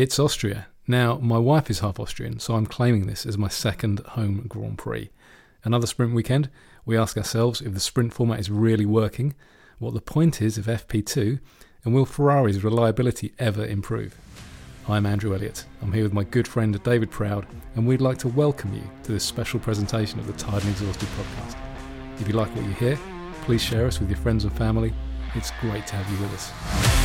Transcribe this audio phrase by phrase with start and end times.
[0.00, 0.68] It's Austria.
[0.86, 4.78] Now, my wife is half Austrian, so I'm claiming this as my second home Grand
[4.78, 5.10] Prix.
[5.64, 6.50] Another sprint weekend,
[6.86, 9.34] we ask ourselves if the sprint format is really working,
[9.80, 11.40] what the point is of FP2,
[11.84, 14.16] and will Ferrari's reliability ever improve?
[14.88, 15.64] I'm Andrew Elliott.
[15.82, 17.44] I'm here with my good friend David Proud,
[17.74, 21.08] and we'd like to welcome you to this special presentation of the Tyred and Exhausted
[21.08, 21.56] podcast.
[22.20, 22.96] If you like what you hear,
[23.42, 24.94] please share us with your friends and family.
[25.34, 26.97] It's great to have you with us.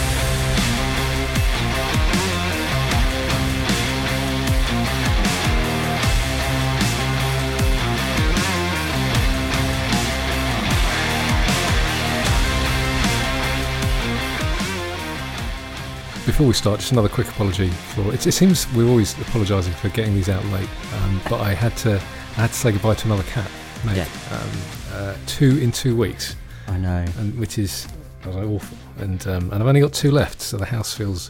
[16.25, 18.25] Before we start, just another quick apology for it.
[18.25, 20.69] It seems we're always apologising for getting these out late,
[21.01, 23.49] um, but I had to I had to say goodbye to another cat,
[23.85, 23.97] mate.
[23.97, 24.07] Yeah.
[24.31, 24.49] Um,
[24.93, 27.05] uh, two in two weeks, I know.
[27.17, 27.87] and which is
[28.23, 28.77] I was like, awful.
[28.99, 31.29] And um, and I've only got two left, so the house feels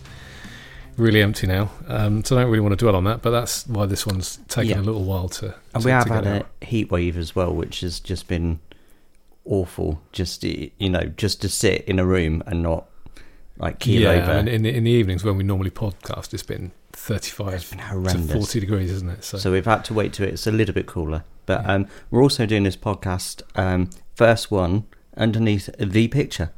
[0.96, 1.72] really empty now.
[1.88, 4.38] Um, so I don't really want to dwell on that, but that's why this one's
[4.48, 4.82] taken Yeah.
[4.82, 5.56] a little while to.
[5.74, 6.48] And to- we have had get a out.
[6.62, 8.60] heat wave as well, which has just been
[9.44, 10.02] awful.
[10.12, 12.86] Just you know, just to sit in a room and not
[13.58, 14.32] like keel yeah, over.
[14.32, 17.80] and in the, in the evenings when we normally podcast, it's been thirty-five it's been
[17.80, 18.32] to horrendous.
[18.34, 19.24] forty degrees, isn't it?
[19.24, 21.24] So, So we've had to wait till it's a little bit cooler.
[21.46, 21.74] But Yeah.
[21.74, 23.42] um, we're also doing this podcast.
[23.56, 24.86] Um, first one
[25.18, 26.52] underneath the picture.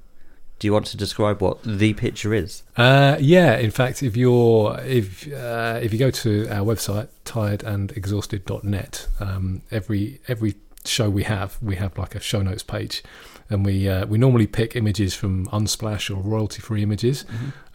[0.58, 2.64] Do you want to describe what the picture is?
[2.78, 9.08] Uh, yeah, in fact, if you're if uh, if you go to our website tyredandexhausted.net,
[9.20, 10.56] um, every every
[10.88, 13.04] show we have, we have like a show notes page,
[13.50, 17.26] and we uh, we normally pick images from Unsplash or royalty free images.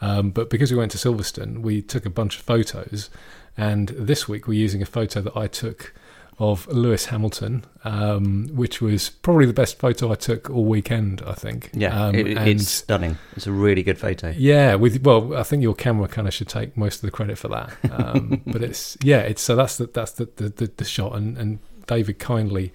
[0.00, 3.10] Um, but because we went to Silverstone, we took a bunch of photos,
[3.56, 5.94] and this week we're using a photo that I took
[6.40, 11.22] of Lewis Hamilton, um, which was probably the best photo I took all weekend.
[11.26, 11.68] I think.
[11.74, 13.18] Yeah, um, it, and- it's stunning.
[13.36, 14.32] It's a really good photo.
[14.36, 17.36] yeah, with well, I think your camera kind of should take most of the credit
[17.36, 17.76] for that.
[17.92, 21.36] Um, but it's yeah, it's so that's the that's the the, the, the shot, and
[21.36, 21.58] and
[21.90, 22.72] David kindly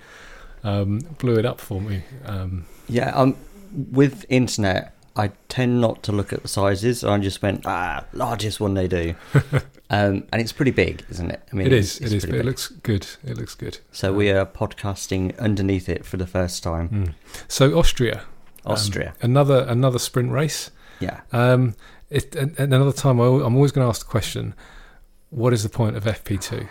[0.66, 2.04] um, blew it up for me.
[2.26, 3.38] Um, Yeah, um,
[3.72, 7.04] with internet, I tend not to look at the sizes.
[7.06, 9.16] I just went, ah, largest one they do,
[9.90, 11.42] um, and it's pretty big, isn't it?
[11.54, 13.08] I it is, it's it is, but it looks good.
[13.24, 13.80] It looks good.
[13.94, 16.90] So we are podcasting underneath it for the first time.
[16.90, 17.14] Mm.
[17.48, 18.24] So Austria,
[18.66, 20.72] um, Austria, another another sprint race.
[21.00, 21.76] yeah, Um,
[22.10, 24.56] it, and, and another time, I, I'm always going to ask the question:
[25.30, 26.68] What is the point of FP2?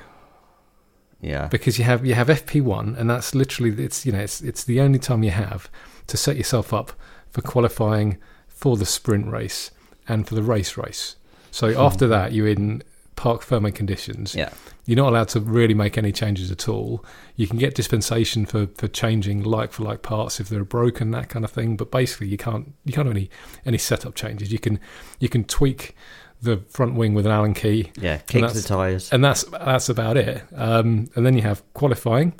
[1.24, 4.64] Yeah, because you have you have FP1, and that's literally it's you know it's it's
[4.64, 5.70] the only time you have
[6.06, 6.92] to set yourself up
[7.30, 8.18] for qualifying
[8.48, 9.70] for the sprint race
[10.08, 11.16] and for the race race.
[11.50, 11.80] So Hmm.
[11.80, 12.82] after that, you're in
[13.16, 14.34] parc fermé conditions.
[14.34, 14.50] yeah,
[14.86, 17.04] You're not allowed to really make any changes at all.
[17.36, 21.28] You can get dispensation for, for changing like for like parts if they're broken, that
[21.28, 21.76] kind of thing.
[21.76, 23.30] But basically, you can't you can't do any
[23.64, 24.52] any setup changes.
[24.52, 24.80] You can
[25.20, 25.94] you can tweak
[26.44, 28.18] the front wing with an Allen key yeah.
[28.18, 29.12] Kick the tires.
[29.12, 30.42] and that's that's about it.
[30.54, 32.34] Um, and then you have qualifying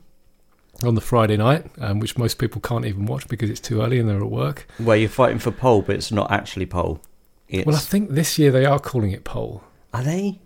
[0.83, 3.99] on the Friday night, um, which most people can't even watch because it's too early
[3.99, 4.67] and they're at work.
[4.79, 7.01] Where you're fighting for pole, but it's not actually pole.
[7.49, 9.63] It's, Well, I think this year they are calling it pole.
[9.93, 10.41] are they?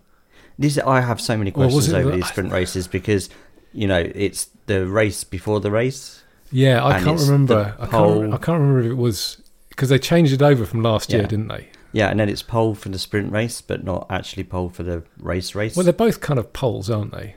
[0.57, 3.29] This I have so many questions it over the- these sprint races because
[3.73, 6.21] you know it's the race before the race.
[6.51, 7.75] Yeah, I can't remember.
[7.79, 8.33] I can't.
[8.33, 11.27] I can't remember if it was because they changed it over from last year, Yeah.
[11.27, 11.67] didn't they?
[11.91, 15.03] Yeah, and then it's pole for the sprint race, but not actually pole for the
[15.17, 15.75] race race.
[15.75, 17.35] Well, they're both kind of poles, aren't they?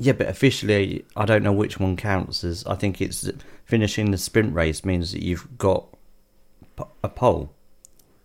[0.00, 2.64] yeah, but officially, I don't know which one counts as.
[2.66, 3.30] I think it's
[3.66, 5.86] finishing the sprint race means that you've got
[7.04, 7.52] a pole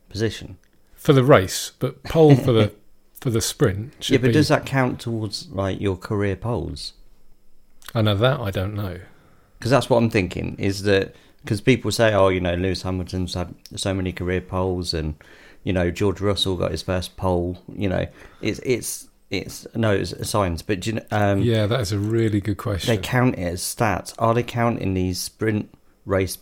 [0.08, 0.58] position.
[0.96, 2.74] For the race, but pole for the
[3.22, 4.10] for the sprint.
[4.10, 6.94] Yeah, but be, does that count towards like your career poles?
[7.94, 8.40] I know that.
[8.40, 9.02] I don't know.
[9.60, 10.56] Because that's what I'm thinking.
[10.58, 11.14] Is that
[11.46, 15.16] because people say, oh, you know, Lewis Hamilton's had so many career poles, and
[15.64, 17.64] you know, George Russell got his first pole.
[17.74, 18.08] You know,
[18.42, 21.92] it's it's it's no, it's a science, but do you know, um, yeah, that is
[21.92, 22.96] a really good question.
[22.96, 24.14] they count it as stats.
[24.20, 25.70] Are they counting these sprint
[26.06, 26.38] race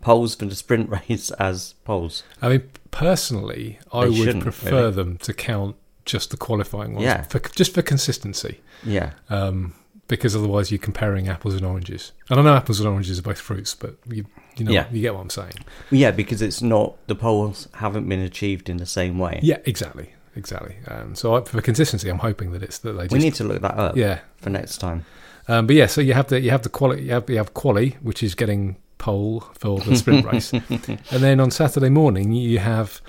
[0.00, 2.22] poles for the sprint race as poles?
[2.42, 4.92] I mean, personally, I They would prefer really.
[4.92, 7.22] them to count just the qualifying ones, Yeah.
[7.22, 9.74] for, just for consistency, Yeah, um,
[10.10, 12.12] because otherwise you're comparing apples and oranges.
[12.28, 14.26] And I know apples and oranges are both fruits, but you,
[14.56, 14.86] you know, Yeah.
[14.90, 15.52] you get what I'm saying.
[15.90, 19.38] yeah, because it's not the poles haven't been achieved in the same way.
[19.42, 20.74] Yeah, exactly, exactly.
[20.88, 23.44] Um, so I, for consistency, I'm hoping that it's that they just we need to
[23.44, 24.18] look that up yeah.
[24.38, 25.06] for next time.
[25.46, 27.54] Um, but yeah, so you have the you have the quality you have you have
[27.54, 32.58] quali, which is getting pole for the sprint race, and then on Saturday morning you
[32.58, 33.00] have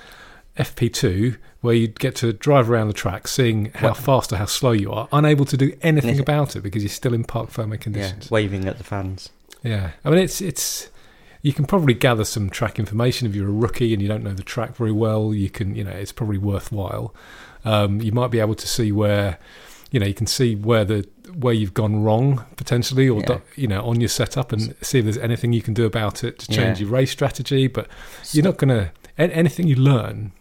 [0.61, 4.71] FP2, where you get to drive around the track, seeing how fast or how slow
[4.71, 8.31] you are, unable to do anything about it because you're still in park Yeah, conditions.
[8.31, 9.29] waving at the fans.
[9.63, 9.91] Yeah.
[10.03, 10.89] I mean it's it's
[11.43, 14.33] you can probably gather some track information if you're a rookie and you don't know
[14.33, 15.33] the track very well.
[15.33, 17.13] You can you know it's probably worthwhile.
[17.63, 19.37] Um, you might be able to see where,
[19.91, 23.39] you know, you can see where the where you've gone wrong potentially, or Yeah.
[23.55, 26.39] you know, on your setup, and see if there's anything you can do about it
[26.39, 26.85] to change Yeah.
[26.85, 27.67] your race strategy.
[27.67, 27.87] But
[28.31, 30.31] you're not gonna anything you learn,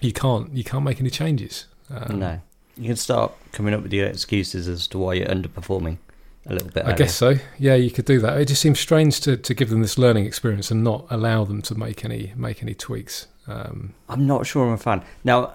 [0.00, 1.66] you can't you can't make any changes.
[1.90, 2.40] Um, no,
[2.76, 5.98] you can start coming up with your excuses as to why you're underperforming
[6.46, 6.82] a little bit.
[6.84, 6.96] I earlier.
[6.96, 7.36] guess so.
[7.58, 8.38] Yeah, you could do that.
[8.38, 11.62] It just seems strange to, to give them this learning experience and not allow them
[11.62, 13.26] to make any make any tweaks.
[13.46, 15.04] Um, I'm not sure I'm a fan.
[15.22, 15.54] Now,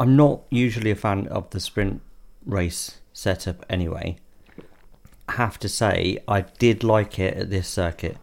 [0.00, 2.02] I'm not usually a fan of the sprint
[2.44, 4.16] race setup anyway.
[5.28, 8.16] I have to say, I did like it at this circuit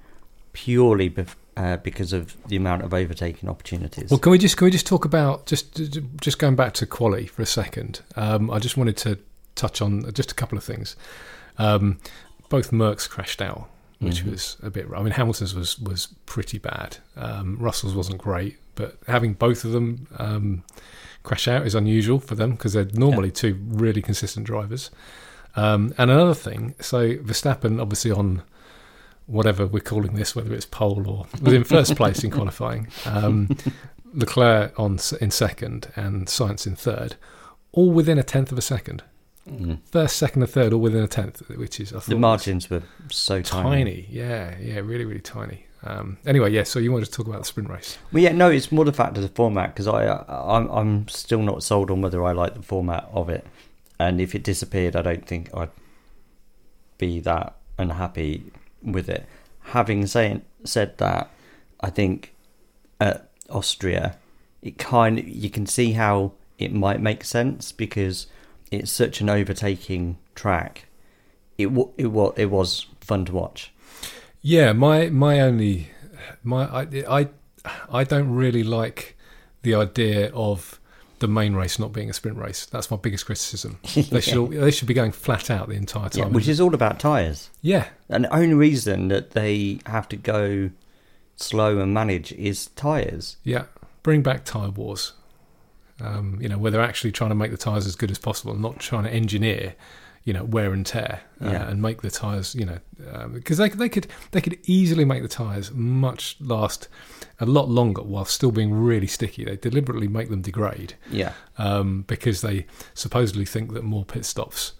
[0.51, 4.09] purely bef- uh, because of the amount of overtaking opportunities.
[4.09, 5.79] well, can we just can we just talk about just
[6.21, 8.01] just going back to quali for a second?
[8.15, 9.19] Um, I just wanted to
[9.55, 10.95] touch on just a couple of things.
[11.57, 11.99] Um,
[12.47, 13.69] both Mercs crashed out,
[13.99, 14.31] which Mhm.
[14.31, 14.87] was a bit.
[14.95, 16.97] I mean, Hamilton's was was pretty bad.
[17.17, 20.63] Um, Russell's wasn't great, but having both of them um,
[21.23, 24.89] crash out is unusual for them because they're normally two really consistent drivers.
[25.55, 28.43] Um, and another thing, so Verstappen obviously on
[29.29, 32.87] whatever we're calling this, whether it's pole or was in first place in qualifying.
[33.05, 33.49] Um,
[34.13, 37.15] Leclerc on in second and Sainz in third,
[37.71, 39.03] all within a tenth of a second.
[39.47, 39.79] Mm.
[39.85, 42.83] First, second, and third, all within a tenth, which is I thought The margins were
[43.09, 43.69] so tiny.
[43.69, 44.07] tiny.
[44.09, 45.65] Yeah, yeah, really, really tiny.
[45.83, 46.63] Um, anyway, yeah.
[46.63, 47.97] So you wanted to talk about the sprint race?
[48.11, 51.41] Well, yeah, no, it's more the fact of the format because I, I'm, I'm still
[51.41, 53.45] not sold on whether I like the format of it,
[53.99, 55.69] and if it disappeared, I don't think I'd
[56.97, 58.51] be that unhappy
[58.83, 59.25] with it.
[59.61, 61.29] Having saying said that,
[61.81, 62.33] I think
[62.99, 64.17] at Austria,
[64.61, 68.27] it kind you can see how it might make sense because
[68.71, 70.87] it's such an overtaking track.
[71.57, 73.71] It wa- it was it was fun to watch.
[74.41, 75.91] Yeah, my my only
[76.43, 77.29] my I I,
[77.91, 79.17] I don't really like
[79.61, 80.79] the idea of
[81.19, 82.65] the main race not being a sprint race.
[82.65, 83.79] That's my biggest criticism.
[83.95, 86.59] They should all, they should be going flat out the entire time, Yeah, which is
[86.61, 87.49] all about tyres.
[87.61, 90.71] yeah, And the only reason that they have to go
[91.35, 93.37] slow and manage is tyres.
[93.43, 93.65] yeah.
[94.03, 95.13] Bring back tire wars.
[96.01, 98.55] Um, you know, where they're actually trying to make the tires as good as possible,
[98.55, 99.75] not trying to engineer,
[100.29, 101.69] you know, wear and tear, uh, Yeah.
[101.69, 102.79] and make the tires, you know,
[103.33, 106.87] because they they could they could easily make the tires much last
[107.39, 109.43] a lot longer while still being really sticky.
[109.45, 110.91] They deliberately make them degrade.
[111.21, 111.33] Yeah.
[111.57, 114.73] um, because they supposedly think that more pit stops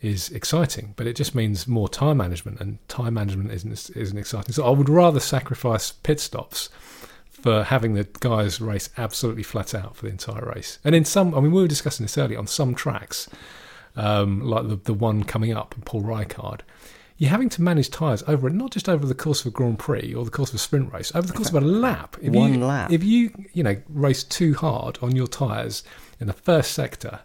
[0.00, 4.52] is exciting, but it just means more time management, and time management isn't isn't exciting.
[4.54, 6.68] So I would rather sacrifice pit stops
[7.44, 10.78] for having the guys race absolutely flat out for the entire race.
[10.84, 13.28] And in some, I mean, we were discussing this earlier on some tracks,
[13.96, 16.60] um, like the the one coming up, Paul Ricard.
[17.18, 19.78] You're having to manage tyres over it, not just over the course of a Grand
[19.78, 22.16] Prix or the course of a sprint race, over the course of a lap.
[22.20, 22.92] If One you, lap.
[22.92, 25.82] If you, you know, race too hard on your tyres
[26.20, 27.20] in the first sector,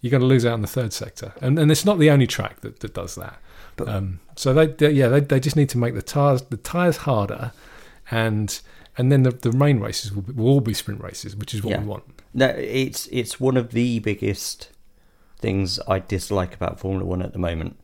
[0.00, 1.34] you're going to lose out in the third sector.
[1.42, 3.38] And, and it's not the only track that, that does that.
[3.76, 6.56] But- um, so they, they yeah, they, they just need to make the tires the
[6.56, 7.52] tires harder,
[8.10, 8.58] and
[8.96, 11.62] and then the, the main races will, be, will all be sprint races, which is
[11.62, 11.80] what Yeah.
[11.80, 12.04] we want.
[12.32, 14.70] No, it's it's one of the biggest
[15.38, 17.76] things I dislike about Formula One at the moment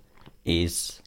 [0.44, 1.00] is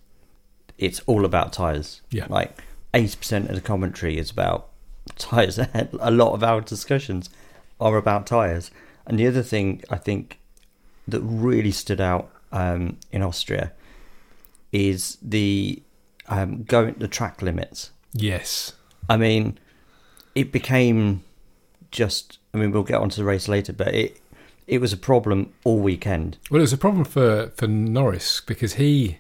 [0.78, 2.02] it's all about tyres.
[2.12, 2.28] Yeah.
[2.30, 2.62] Like
[2.94, 4.70] eighty percent of the commentary is about
[5.18, 5.60] tyres.
[5.60, 7.30] A lot of our discussions
[7.80, 8.72] are about tyres.
[9.06, 10.40] And the other thing I think
[11.08, 13.72] that really stood out um, in Austria
[14.72, 15.82] is the
[16.28, 17.92] um, going the track limits.
[18.14, 18.74] Yes,
[19.10, 19.60] I mean,
[20.34, 21.24] it became
[21.92, 22.40] just.
[22.54, 24.22] I mean, we'll get onto the race later, but it
[24.68, 26.38] it was a problem all weekend.
[26.50, 29.18] well, it was a problem for for Norris because he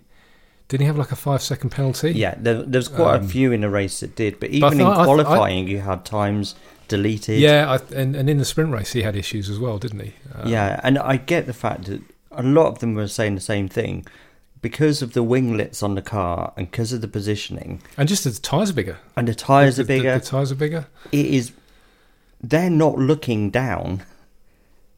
[0.67, 2.11] didn't he have like a five second penalty.
[2.13, 4.63] Yeah, there, there was quite Um, a few in the race that did, but but
[4.63, 6.55] I even in thought- I- I- qualifying, you had times
[6.87, 7.39] deleted.
[7.39, 10.13] yeah, I, and and in the sprint race he had issues as well, didn't he?
[10.33, 13.41] Um, yeah, and I get the fact that a lot of them were saying the
[13.41, 14.05] same thing
[14.61, 18.31] because of the winglets on the car and because of the positioning and just the
[18.31, 20.17] tires are bigger, and the tires The- are the- bigger.
[20.19, 20.87] The, tires are bigger.
[21.11, 21.51] it is
[22.43, 24.01] they're not looking down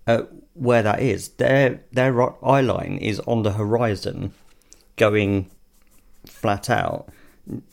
[0.07, 1.29] at where that is.
[1.29, 4.33] Their their eye line is on the horizon,
[4.95, 5.51] going
[6.25, 7.09] flat out.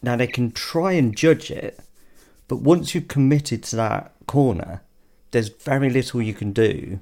[0.03, 1.81] Now they can try and judge it,
[2.49, 4.83] but once you've committed to that corner,
[5.31, 7.01] there's very little you can do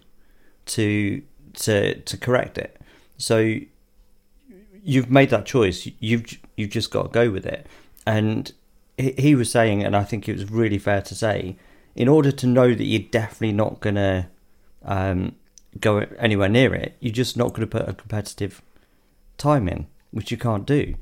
[0.67, 1.23] to
[1.55, 2.81] to to correct it.
[3.17, 3.57] So
[4.85, 5.89] you've made that choice.
[5.99, 7.67] You've you've just got to go with it.
[8.07, 8.53] And
[8.99, 11.57] he was saying, and I think it was really fair to say,
[11.95, 14.29] in order to know that you're definitely not gonna
[14.85, 15.35] um,
[15.81, 18.63] go anywhere near it, you're just not going to put a competitive
[19.39, 20.95] time in, which you can't do.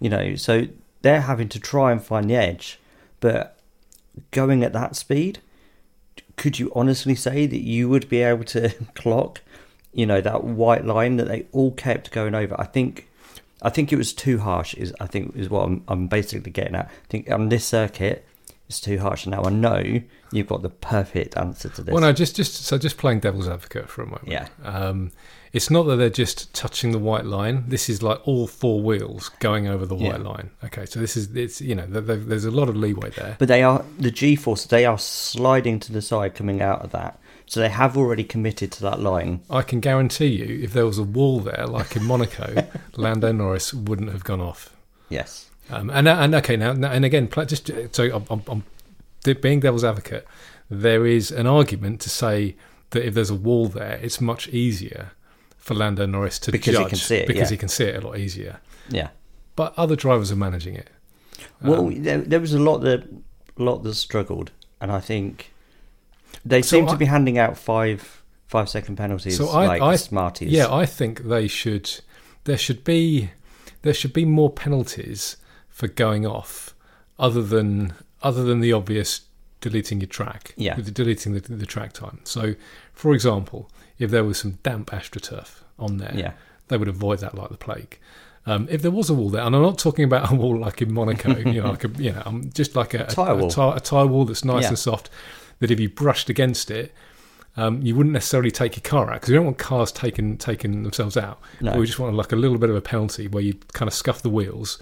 [0.00, 0.68] You know, so
[1.02, 2.78] they're having to try and find the edge,
[3.20, 3.58] but
[4.30, 5.40] going at that speed,
[6.36, 9.40] could you honestly say that you would be able to clock
[9.96, 12.54] you know, that white line that they all kept going over.
[12.60, 13.08] I think,
[13.62, 14.74] I think it was too harsh.
[14.74, 16.84] Is I think is what I'm, I'm basically getting at.
[16.84, 18.26] I think on this circuit,
[18.68, 19.24] it's too harsh.
[19.26, 20.00] And now I know
[20.32, 21.92] you've got the perfect answer to this.
[21.92, 24.28] Well, no, just just so just playing devil's advocate for a moment.
[24.28, 24.48] Yeah.
[24.64, 25.12] Um,
[25.52, 27.64] it's not that they're just touching the white line.
[27.68, 30.28] This is like all four wheels going over the white Yeah.
[30.28, 30.50] line.
[30.64, 33.36] Okay, so this is it's you know th- th- there's a lot of leeway there.
[33.38, 34.66] But they are the G force.
[34.66, 37.18] They are sliding to the side coming out of that.
[37.48, 39.40] So they have already committed to that line.
[39.48, 43.72] I can guarantee you, if there was a wall there, like in Monaco, Lando Norris
[43.72, 44.74] wouldn't have gone off.
[45.08, 45.45] Yes.
[45.70, 50.26] Um, and and okay now, and again, just so I'm, I'm, I'm being devil's advocate,
[50.70, 52.54] there is an argument to say
[52.90, 55.10] that if there's a wall there, it's much easier
[55.58, 57.54] for Lando Norris to Because he can see it, because yeah.
[57.54, 58.60] he can see it a lot easier.
[58.88, 59.08] Yeah.
[59.56, 60.88] But other drivers are managing it.
[61.60, 63.02] Well, Um, there, there was a lot that
[63.58, 65.52] lot that struggled, and I think
[66.44, 69.82] they So seem I- to be handing out five five second penalties So I- like
[69.82, 70.52] I- Smarties.
[70.52, 71.90] Yeah, I think they should.
[72.44, 73.30] There should be
[73.82, 75.36] there should be more penalties
[75.76, 76.74] for going off,
[77.18, 77.92] other than
[78.22, 79.20] other than the obvious
[79.60, 80.54] deleting your track.
[80.56, 80.76] Yeah.
[80.76, 82.20] deleting the, the track time.
[82.24, 82.54] So,
[82.92, 86.32] for example, if there was some damp astroturf on there, yeah,
[86.68, 87.98] they would avoid that like the plague.
[88.46, 90.80] Um, if there was a wall there, and I'm not talking about a wall like
[90.80, 93.48] in Monaco, you know, like a, you know, I'm just like a, a, Tyre wall.
[93.48, 94.68] a, ty- a tyre wall that's nice Yeah.
[94.68, 95.10] and soft.
[95.58, 96.94] That if you brushed against it,
[97.56, 100.82] um, you wouldn't necessarily take your car out because we don't want cars taking taking
[100.84, 101.40] themselves out.
[101.60, 103.94] no, We just want like a little bit of a penalty where you kind of
[103.94, 104.78] scuff the wheels,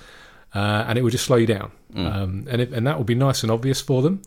[0.54, 1.73] uh, and it would just slow you down.
[1.94, 2.12] Mm.
[2.14, 4.23] Um, and it, and that would be nice and obvious for them.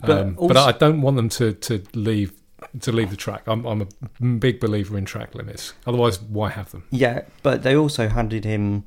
[0.00, 2.32] But um, but I don't want them to, to leave
[2.80, 3.42] to leave the track.
[3.46, 5.74] I'm I'm a big believer in track limits.
[5.86, 6.84] Otherwise, why have them?
[6.90, 7.22] yeah.
[7.42, 8.84] But they also handed him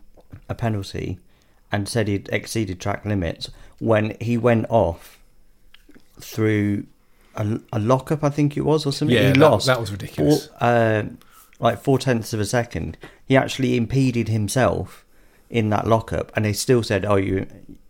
[0.50, 1.20] a penalty
[1.72, 3.50] and said he'd exceeded track limits
[3.80, 5.20] when he went off
[6.20, 6.86] through
[7.36, 9.15] a, a lockup, I think it was, or something.
[9.15, 10.50] Yeah, he that, lost that was four, ridiculous.
[10.62, 11.03] uh,
[11.60, 12.98] like four tenths of a second.
[13.25, 15.02] He actually impeded himself
[15.53, 17.45] in that lockup, and they still said, "Oh, you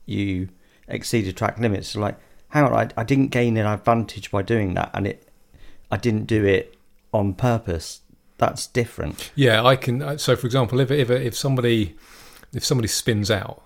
[0.06, 0.50] you
[0.88, 2.18] exceeded track limits." So like,
[2.50, 5.28] hang on, I, I didn't gain an advantage by doing that, and it
[5.90, 6.76] I didn't do it
[7.14, 8.02] on purpose.
[8.38, 9.32] That's different.
[9.36, 10.02] Yeah, I can.
[10.02, 11.96] uh, So, for example, if if if somebody
[12.54, 13.62] if somebody spins out,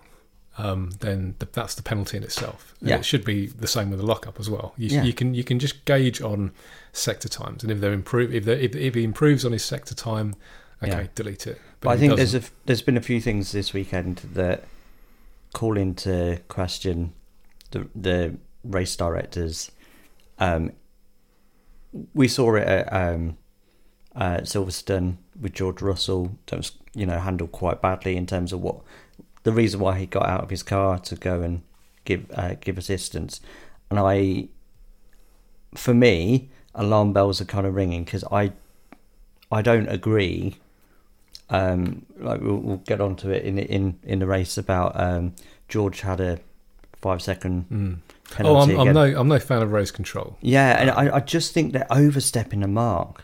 [0.59, 2.73] um, then th- that's the penalty in itself.
[2.79, 2.97] And Yeah.
[2.97, 4.73] it should be the same with the lockup as well.
[4.77, 5.03] You, Yeah.
[5.03, 6.51] you can you can just gauge on
[6.93, 9.95] sector times, and if they're improve if, they're, if if he improves on his sector
[9.95, 10.35] time,
[10.83, 11.07] okay, Yeah.
[11.15, 11.59] delete it.
[11.79, 14.63] But, I think there's doesn't- a there's been a few things this weekend that
[15.53, 17.13] call into question
[17.71, 19.71] the the race directors.
[20.39, 20.71] Um,
[22.13, 23.37] we saw it at um,
[24.15, 26.37] uh, Silverstone with George Russell.
[26.47, 28.81] That was you know handled quite badly in terms of what
[29.43, 31.61] the reason why he got out of his car to go and
[32.05, 33.39] give uh, give assistance.
[33.89, 34.49] And I,
[35.75, 38.51] for me, alarm bells are kind of ringing because I,
[39.49, 40.57] I don't agree
[41.49, 45.33] um, like we'll, we'll get onto it in in in the race about um,
[45.69, 46.39] George had a
[46.95, 47.97] five second Mm.
[48.31, 48.73] Oh, penalty.
[48.75, 50.37] I'm, I'm no I'm no fan of race control.
[50.41, 53.23] yeah, and I, I just think they're overstepping the mark.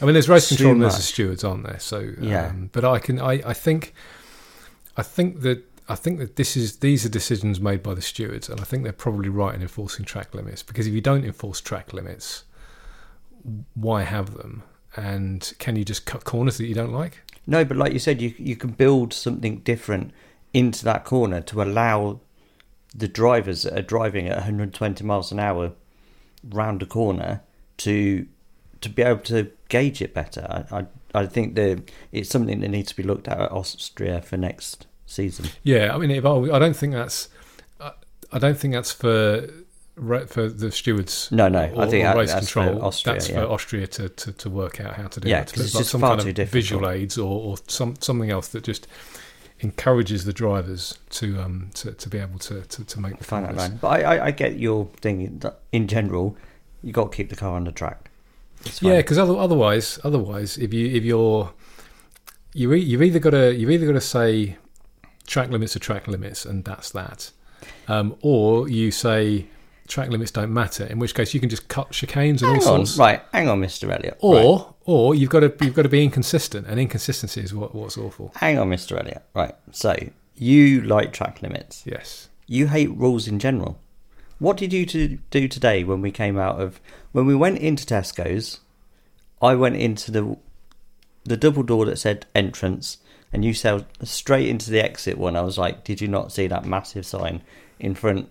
[0.00, 1.78] I mean, there's race Too control and there's the stewards, aren't there?
[1.78, 2.52] So um, Yeah.
[2.72, 3.92] But I can I, I think
[4.96, 8.48] I think that I think that this is these are decisions made by the stewards,
[8.48, 11.60] and I think they're probably right in enforcing track limits because if you don't enforce
[11.60, 12.44] track limits,
[13.74, 14.62] why have them?
[14.96, 17.20] And can you just cut corners that you don't like?
[17.46, 20.12] No, but like you said, you you can build something different
[20.52, 22.20] into that corner to allow
[22.94, 25.72] the drivers that are driving at 120 miles an hour
[26.44, 27.40] round a corner
[27.78, 28.26] to
[28.80, 30.46] to be able to gauge it better.
[30.70, 30.86] I I,
[31.22, 34.86] I think that it's something that needs to be looked at at Austria for next
[35.06, 35.46] season.
[35.62, 37.28] Yeah, I mean, I, I don't think that's
[38.32, 39.48] I don't think that's for
[39.96, 41.28] ra- for the stewards.
[41.30, 42.84] No, no, or, I think or race that's for control.
[42.84, 43.34] Austria, that's yeah.
[43.44, 45.52] for Austria to, to, to work out how to do Yeah, it.
[45.52, 46.52] 'cause it's like just some far kind too of difficult.
[46.52, 48.86] visual aids or, or some something else that just
[49.60, 53.44] encourages the drivers to um to, to be able to, to, to make the Find
[53.46, 53.78] that line.
[53.80, 55.40] But I, I, I get your thing
[55.72, 56.36] in general.
[56.82, 58.10] You got to keep the car on the track.
[58.80, 61.52] Yeah, because otherwise, otherwise, if you if you're
[62.54, 64.56] you you've either got to you've either got to say
[65.26, 67.30] track limits are track limits, and that's that,
[67.88, 69.46] um, or you say
[69.92, 70.84] track limits don't matter.
[70.86, 72.96] In which case, you can just cut chicanes and hang all on, sorts.
[72.98, 73.22] right?
[73.32, 74.16] Hang on, Mister Elliott.
[74.20, 74.74] Or Right.
[74.84, 78.32] or you've got to you've got to be inconsistent, and inconsistency is what what's awful.
[78.36, 79.22] hang on, Mister Elliott.
[79.34, 79.54] Right.
[79.70, 79.94] So
[80.34, 81.82] you like track limits.
[81.86, 82.28] Yes.
[82.46, 83.78] You hate rules in general.
[84.38, 86.80] What did you to do today when we came out of
[87.12, 88.60] when we went into Tesco's?
[89.40, 90.36] I went into the
[91.24, 92.98] the double door that said entrance,
[93.32, 95.36] and you sailed straight into the exit one.
[95.36, 97.42] I was like, did you not see that massive sign
[97.78, 98.28] in front?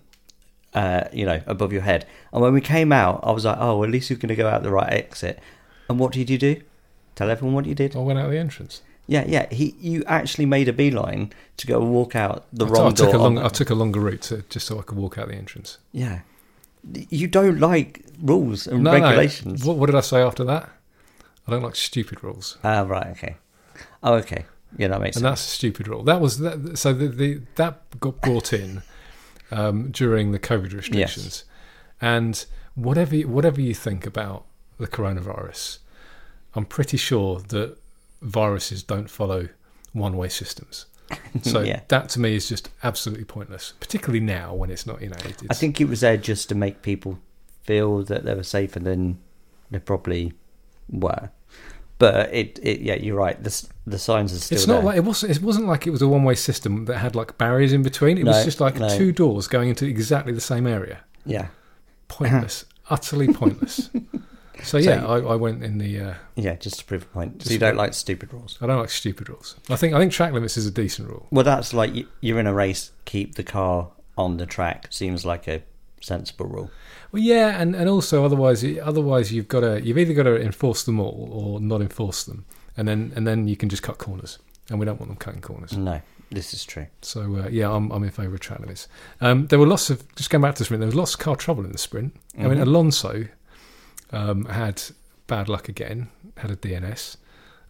[0.74, 2.06] Uh, you know, above your head.
[2.32, 4.48] And when we came out, I was like, oh, at least you're going to go
[4.48, 5.38] out the right exit.
[5.88, 6.62] And what did you do?
[7.14, 7.94] Tell everyone what you did.
[7.94, 8.80] I went out the entrance.
[9.06, 9.52] Yeah, yeah.
[9.52, 13.10] He, you actually made a beeline to go walk out the I wrong I took
[13.10, 13.16] door.
[13.16, 15.34] a long, I took a longer route to, just so I could walk out the
[15.34, 15.76] entrance.
[15.92, 16.20] yeah.
[17.10, 19.62] You don't like rules and No, regulations.
[19.62, 19.68] No.
[19.68, 20.68] What, what did I say after that?
[21.46, 23.08] I don't like stupid rules, Ah, right.
[23.08, 23.36] Okay.
[24.02, 24.46] Oh, okay.
[24.78, 25.24] Yeah, that makes and sense.
[25.24, 26.02] And that's a stupid rule.
[26.02, 26.76] That was that.
[26.78, 28.82] So the, the that got brought in
[29.52, 31.44] um, during the COVID restrictions,
[32.00, 32.44] and
[32.74, 34.44] whatever you- whatever you think about
[34.78, 35.78] the coronavirus,
[36.54, 37.76] I'm pretty sure that
[38.20, 39.48] viruses don't follow
[39.92, 40.86] one way systems.
[41.42, 41.80] So Yeah.
[41.88, 45.00] that to me is just absolutely pointless, particularly now when it's not.
[45.02, 47.18] You know, it, it's, I think it was there just to make people
[47.62, 49.18] feel that they were safer than
[49.70, 50.32] they probably
[50.90, 51.30] were.
[52.02, 53.40] But it, it yeah, you're right.
[53.40, 54.74] The the signs are still It's there.
[54.74, 55.36] not like it wasn't.
[55.36, 58.18] It wasn't like it was a one-way system that had like barriers in between.
[58.18, 58.88] It was just like no.
[58.88, 60.98] two doors going into exactly the same area.
[61.24, 61.46] yeah,
[62.08, 63.88] Pointless, utterly pointless.
[64.64, 66.00] So yeah, I, I went in the.
[66.00, 66.56] Uh, yeah.
[66.56, 67.44] Just to prove a point.
[67.44, 68.58] So you don't like stupid rules.
[68.60, 69.54] I don't like stupid rules.
[69.70, 71.28] I think I think track limits is a decent rule.
[71.30, 72.90] Well, that's like you're in a race.
[73.04, 74.88] Keep the car on the track.
[74.90, 75.62] Seems like a
[76.00, 76.70] sensible rule.
[77.12, 80.82] Well, yeah, and, and also otherwise, otherwise you've got to you've either got to enforce
[80.84, 82.44] them all or not enforce them,
[82.76, 84.38] and then and then you can just cut corners,
[84.70, 85.76] and we don't want them cutting corners.
[85.76, 86.00] No,
[86.30, 86.86] this is true.
[87.02, 88.88] So uh, yeah, I'm I'm in favour of track limits.
[89.20, 90.80] Um, there were lots of just going back to the sprint.
[90.80, 92.16] There was lots of car trouble in the sprint.
[92.38, 92.62] I mean, Mhm.
[92.62, 93.26] Alonso
[94.12, 94.82] um, had
[95.26, 96.08] bad luck again.
[96.38, 97.16] Had a DNS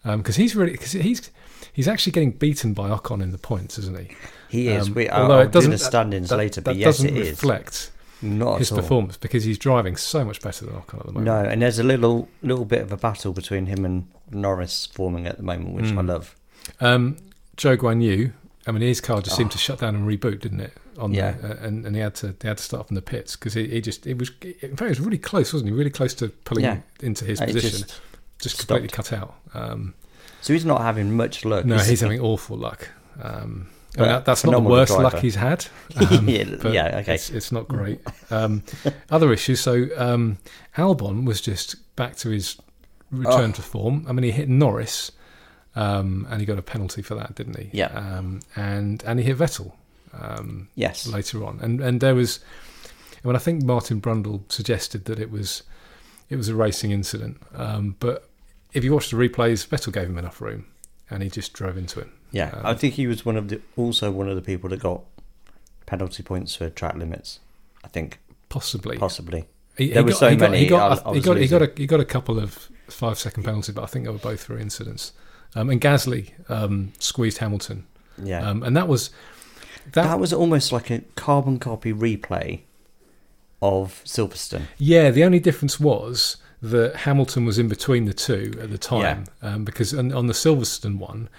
[0.05, 1.31] because he's really because he's
[1.73, 4.15] he's actually getting beaten by Ocon in the points, isn't he?
[4.49, 4.87] He is.
[4.87, 7.09] Um, we, although I'll it do doesn't- the standings That- later, that but yes, doesn't
[7.09, 7.29] it is.
[7.31, 7.91] reflect
[8.23, 11.25] Not his performance because he's driving so much better than Ocon at the moment.
[11.25, 15.27] No, and there's a little little bit of a battle between him and Norris forming
[15.27, 16.07] at the moment, which I Mm.
[16.07, 16.35] love.
[16.79, 17.17] Um,
[17.57, 18.31] Zhou Guanyu,
[18.65, 19.51] I mean, his car just seemed Oh.
[19.51, 20.73] to shut down and reboot, didn't it?
[20.97, 21.31] On Yeah.
[21.33, 23.53] the, uh, and and he had to he had to start from the pits because
[23.55, 25.75] he, he just it was in fact it was really close, wasn't he?
[25.75, 26.77] Really close to pulling Yeah.
[27.01, 28.01] into his It position, just-
[28.39, 29.35] just, completely cut out.
[29.53, 29.93] Um,
[30.41, 31.65] So he's not having much luck.
[31.65, 32.05] no, he's he?
[32.05, 32.89] having awful luck.
[33.21, 35.03] Um, I mean, that, that's not the worst driver.
[35.03, 35.65] luck he's had.
[35.95, 37.13] Um, yeah, yeah, okay.
[37.15, 38.01] It's, it's not great.
[38.31, 38.63] Um,
[39.11, 39.59] other issues.
[39.59, 40.39] So um,
[40.77, 42.57] Albon was just back to his
[43.11, 43.53] return Oh.
[43.53, 44.05] to form.
[44.09, 45.11] I mean, he hit Norris,
[45.75, 47.69] um, and he got a penalty for that, didn't he?
[47.73, 47.87] Yeah.
[47.87, 49.73] Um, and and he hit Vettel
[50.13, 51.05] um, Yes.
[51.07, 52.39] later on, and and there was.
[53.23, 55.63] I mean, I think Martin Brundle suggested that it was
[56.29, 58.27] it was a racing incident, um, but
[58.73, 60.65] if you watch the replays, Vettel gave him enough room,
[61.09, 62.07] and he just drove into it.
[62.33, 64.79] Yeah, Um, I think he was one of the also one of the people that
[64.81, 65.01] got
[65.85, 67.39] penalty points for track limits.
[67.83, 68.19] I think
[68.49, 69.45] Possibly, possibly.
[69.77, 71.37] He, There he were got, so he got, many, He got, I- I he got,
[71.37, 74.11] he got, a, he got a couple of five second penalties, but I think they
[74.11, 75.13] were both for incidents.
[75.55, 77.85] Um, and Gasly um, squeezed Hamilton,
[78.21, 79.11] Yeah, um, and that was
[79.93, 80.03] that.
[80.05, 82.61] that was almost like a carbon copy replay
[83.61, 84.63] of Silverstone.
[84.77, 89.25] yeah, the only difference was that Hamilton was in between the two at the time,
[89.41, 91.29] um, because on, on the Silverstone one,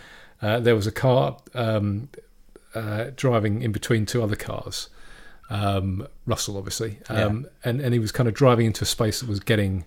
[0.43, 2.09] uh, there was a car um,
[2.75, 4.89] uh, driving in between two other cars.
[5.51, 9.29] Um, Russell, obviously, um, and and he was kind of driving into a space that
[9.29, 9.85] was getting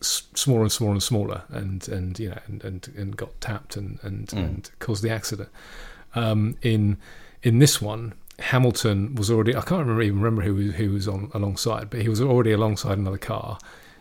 [0.00, 3.76] s- smaller and smaller and smaller, and and you know, and and, and got tapped
[3.76, 4.36] and and, Mm.
[4.38, 5.48] and caused the accident.
[6.14, 6.96] Um, in
[7.42, 9.54] in this one, Hamilton was already.
[9.56, 12.52] I can't remember even remember who was- who was on alongside, but he was already
[12.52, 13.58] alongside another car,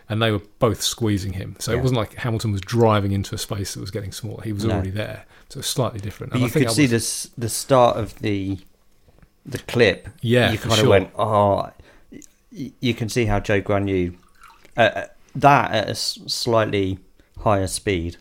[0.08, 1.56] and they were both squeezing him.
[1.58, 1.80] So Yeah.
[1.80, 4.44] it wasn't like Hamilton was driving into a space that was getting smaller.
[4.44, 4.76] He was No.
[4.76, 6.32] already there, so slightly different.
[6.32, 8.60] But And I you think could that see was- this the start of the
[9.46, 10.08] the clip.
[10.22, 11.70] Yeah, you kind of went, oh,
[12.52, 14.16] you can see how Zhou Guanyu,
[14.78, 17.00] uh, uh, that at a slightly
[17.40, 18.18] higher speed,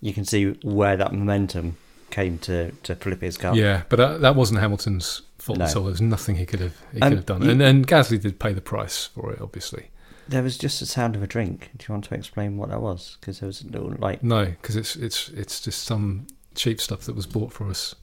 [0.00, 1.76] you can see where that momentum
[2.10, 3.54] came to to flip his car.
[3.56, 5.64] Yeah, but uh, that wasn't Hamilton's fault No.
[5.66, 5.84] at all.
[5.84, 8.38] There's nothing he could have he Um, could have done, you- and and Gasly did
[8.38, 9.90] pay the price for it, obviously.
[10.28, 11.70] There was just the sound of a drink.
[11.76, 13.16] Do you want to explain what that was?
[13.20, 17.02] Because there was a little like, No, because it's it's it's just some cheap stuff
[17.02, 17.94] that was bought for us.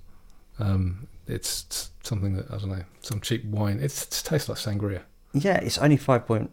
[0.60, 3.80] Um, it's something that I don't know, some cheap wine.
[3.82, 5.02] It's, it tastes like sangria.
[5.34, 6.52] yeah, it's only five point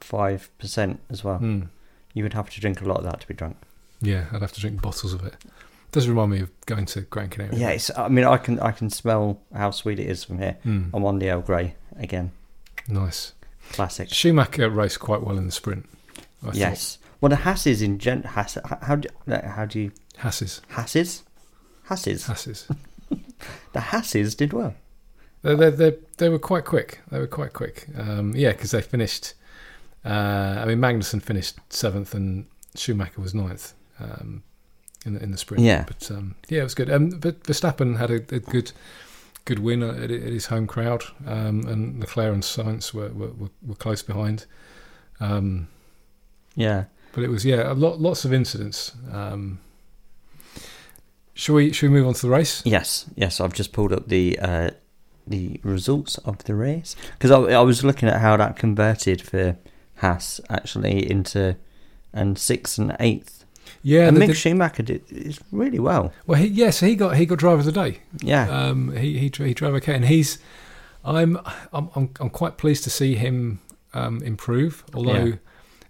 [0.00, 1.38] five percent as well.
[1.38, 1.68] Mm.
[2.14, 3.56] You would have to drink a lot of that to be drunk.
[4.00, 5.34] Yeah, I'd have to drink bottles of it.
[5.44, 7.56] it does remind me of going to Gran Canaria.
[7.58, 7.90] Yeah, it's.
[7.96, 10.56] I mean, I can I can smell how sweet it is from here.
[10.66, 12.32] Mm, I'm on the Earl Grey again.
[12.88, 13.32] nice.
[13.72, 14.08] Classic.
[14.08, 15.86] Schumacher raced quite well in the sprint.
[16.46, 16.98] I yes.
[17.20, 18.22] Well, the Hasses in gen.
[18.22, 19.92] Haas, how do how do you.
[20.18, 21.22] Hasses, Hasses?
[21.88, 22.26] Hasses.
[22.26, 22.68] Hasses.
[23.72, 24.74] The Hasses did well.
[25.42, 27.00] They, they, they, were quite quick.
[27.10, 27.86] They were quite quick.
[27.96, 29.34] Um, yeah, because they finished.
[30.04, 34.42] Uh, I mean, Magnussen finished seventh, and Schumacher was ninth um,
[35.06, 35.62] in the in the sprint.
[35.62, 35.84] Yeah.
[35.86, 36.90] but um, yeah, it was good.
[36.90, 38.72] Um, but Verstappen had a, a good
[39.44, 43.74] good win at, his home crowd, um, and Leclerc and Sainz were, were, were, were
[43.76, 44.44] close behind.
[45.20, 45.68] Um,
[46.54, 46.84] Yeah.
[47.12, 48.92] but it was yeah, a lot, lots of incidents.
[49.10, 49.60] Um,
[51.38, 52.62] should we should we move on to the race?
[52.66, 53.40] Yes, yes.
[53.40, 54.70] I've just pulled up the uh,
[55.26, 59.56] the results of the race because I, I was looking at how that converted for
[59.98, 61.56] Haas actually into
[62.12, 63.44] and sixth and eighth.
[63.82, 66.12] Yeah, and Mick did- Schumacher did is really well.
[66.26, 68.00] well, he, yes, he got he got driver of the day.
[68.20, 70.38] Yeah, Um, he he he drove okay, and he's
[71.04, 71.38] I'm
[71.72, 73.60] I'm I'm, I'm quite pleased to see him
[73.94, 74.84] um, improve.
[74.94, 75.34] Although Yeah.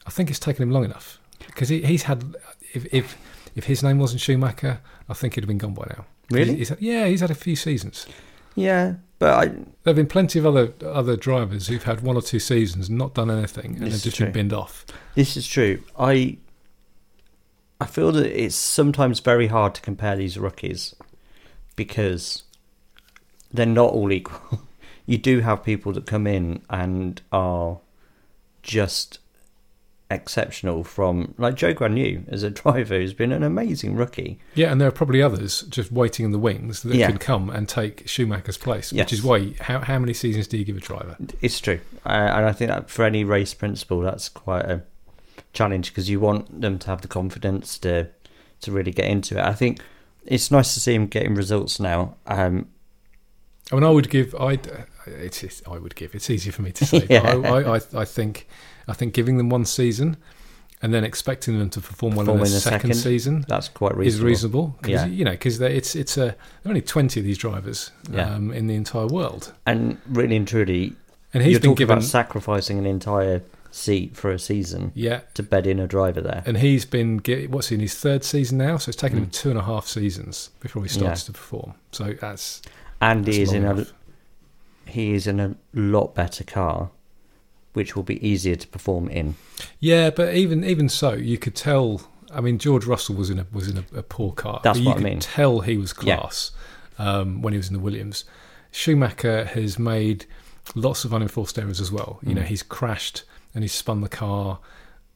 [0.06, 1.18] I think it's taken him long enough
[1.58, 2.36] because he, he's had
[2.72, 3.18] if if
[3.56, 6.04] if his name wasn't Schumacher, I think he'd have been gone by now.
[6.30, 6.54] Really?
[6.54, 8.06] He's had, yeah, he's had a few seasons.
[8.54, 8.94] yeah.
[9.18, 12.38] But I There have been plenty of other other drivers who've had one or two
[12.38, 14.86] seasons, not done anything, and is just been binned off.
[15.16, 15.82] This is true.
[15.98, 16.38] I
[17.80, 20.94] I feel that it's sometimes very hard to compare these rookies
[21.74, 22.44] because
[23.52, 24.60] they're not all equal.
[25.06, 27.78] You do have people that come in and are
[28.62, 29.20] just
[30.10, 34.38] exceptional from like Zhou Guanyu as a driver who's been an amazing rookie.
[34.54, 37.08] Yeah, and there are probably others just waiting in the wings that Yeah.
[37.08, 38.92] can come and take Schumacher's place.
[38.92, 39.06] Yes.
[39.06, 41.16] Which is why how how many seasons do you give a driver?
[41.42, 41.80] It's true.
[42.06, 44.82] Uh, and I think that for any race principal that's quite a
[45.52, 48.08] challenge because you want them to have the confidence to
[48.60, 49.44] to really get into it.
[49.44, 49.80] I think
[50.26, 52.16] it's nice to see him getting results now.
[52.26, 52.68] Um,
[53.70, 54.34] I mean, I would give.
[54.34, 54.58] I
[55.06, 56.14] it's, it's I would give.
[56.14, 57.06] It's easy for me to say.
[57.10, 57.20] Yeah.
[57.36, 58.46] I, I, I, think
[58.86, 60.16] I think giving them one season
[60.80, 62.94] and then expecting them to perform well Perform in in the second, second.
[62.94, 64.06] season that's quite reasonable.
[64.28, 64.66] is reasonable.
[64.66, 64.78] reasonable.
[64.82, 65.16] Cause, Yeah.
[65.18, 68.34] you know, because it's it's a there are only twenty of these drivers Yeah.
[68.34, 70.94] um, in the entire world, And really and truly,
[71.34, 75.20] and he's you're been talking given about sacrificing an entire seat for a season yeah.
[75.34, 76.42] to bed in a driver there.
[76.46, 79.32] And he's been what's he, in his third season now, so it's taken him Mm.
[79.32, 81.26] two and a half seasons before he starts Yeah.
[81.26, 81.74] to perform.
[81.92, 82.62] So that's,
[83.00, 83.86] And that's is in a
[84.86, 86.90] he is in a lot better car,
[87.74, 89.34] which will be easier to perform in.
[89.80, 92.02] Yeah, but even even so, you could tell.
[92.30, 94.60] I mean, George Russell was in a was in a, a poor car.
[94.62, 95.20] That's what I could mean.
[95.20, 96.16] Tell he was Yeah.
[96.18, 96.50] class
[96.98, 98.24] um, when he was in the Williams.
[98.70, 100.26] Schumacher has made
[100.74, 102.18] lots of unenforced errors as well.
[102.22, 102.46] You know, Mm.
[102.46, 104.58] he's crashed and he's spun the car.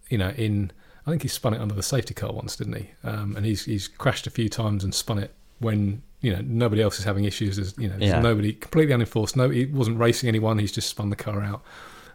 [0.08, 0.70] You know, in
[1.06, 2.90] I think he spun it under the safety car once, didn't he?
[3.04, 6.82] Um, and he's he's crashed a few times and spun it when you know nobody
[6.82, 7.56] else is having issues.
[7.56, 8.20] There's, you know, Yeah.
[8.20, 9.36] nobody completely unenforced.
[9.36, 10.58] No, he wasn't racing anyone.
[10.58, 11.62] He's just spun the car out.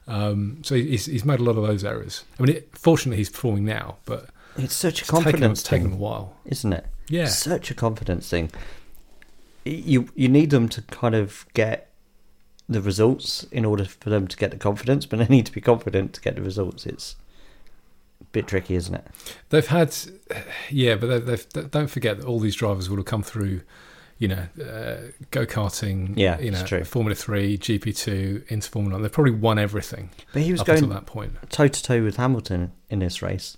[0.07, 2.23] Um, so he's he's made a lot of those errors.
[2.39, 5.69] I mean, it, fortunately, he's performing now, but It's such a it's taken, confidence it's
[5.69, 6.35] taken a thing, while.
[6.45, 6.85] isn't it?
[7.09, 8.51] Yeah, Such a confidence thing.
[9.65, 11.89] You you need them to kind of get
[12.69, 15.61] the results in order for them to get the confidence, but they need to be
[15.61, 16.85] confident to get the results.
[16.85, 17.26] It's a
[18.41, 19.05] bit tricky, isn't it?
[19.49, 19.95] they've had,
[20.69, 23.61] yeah, but they've, they've, don't forget that all these drivers will have come through.
[24.19, 26.13] You know, uh, go karting.
[26.15, 26.83] Yeah, you know, true.
[26.83, 29.03] Formula Three, GP Two, into Formula One.
[29.03, 31.33] They've probably won everything But he was up going until that point.
[31.49, 33.57] toe to toe with Hamilton in this race,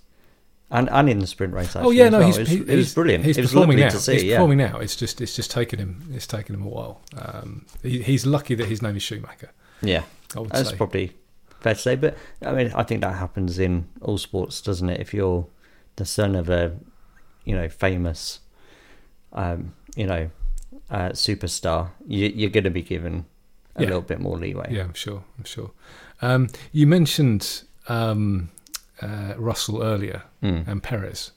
[0.70, 1.74] and and in the sprint race.
[1.74, 2.26] Actually, oh yeah, no, well.
[2.26, 3.24] he's, it was, he- it was he's- brilliant.
[3.24, 3.88] He's it was performing now.
[3.88, 4.12] see.
[4.12, 4.76] he's yeah, performing now.
[4.80, 6.10] It's just it's just taken him.
[6.12, 7.00] It's taken him a while.
[7.16, 9.52] Um, he, he's lucky that his name is Schumacher.
[9.80, 10.02] yeah,
[10.50, 10.76] that's say.
[10.76, 11.12] probably
[11.60, 11.96] fair to say.
[11.96, 15.00] But I mean, I think that happens in all sports, doesn't it?
[15.00, 15.46] If you're
[15.96, 16.76] the son of a,
[17.44, 18.40] you know, famous,
[19.32, 20.30] um, you know,
[20.90, 23.26] uh, superstar, you, you're going to be given
[23.76, 23.88] a Yeah.
[23.88, 24.68] little bit more leeway.
[24.70, 25.22] Yeah, I'm sure.
[25.38, 25.70] I'm sure.
[26.22, 28.50] Um, you mentioned um,
[29.00, 30.66] uh, Russell earlier Mm.
[30.68, 31.32] and Perez.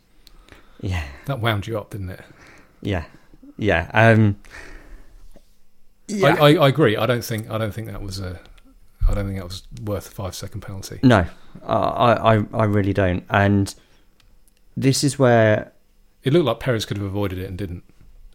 [0.81, 2.21] yeah, That wound you up, didn't it?
[2.81, 3.05] yeah,
[3.57, 3.89] yeah.
[3.93, 4.37] Um,
[6.07, 6.35] yeah.
[6.35, 6.97] I, I, I agree.
[6.97, 8.39] I don't think I don't think that was a
[9.09, 10.99] I don't think that was worth a five second penalty.
[11.03, 11.25] No,
[11.65, 13.23] I, I, I really don't.
[13.29, 13.73] And
[14.77, 15.71] this is where
[16.23, 17.83] It looked like Perez could have avoided it and didn't.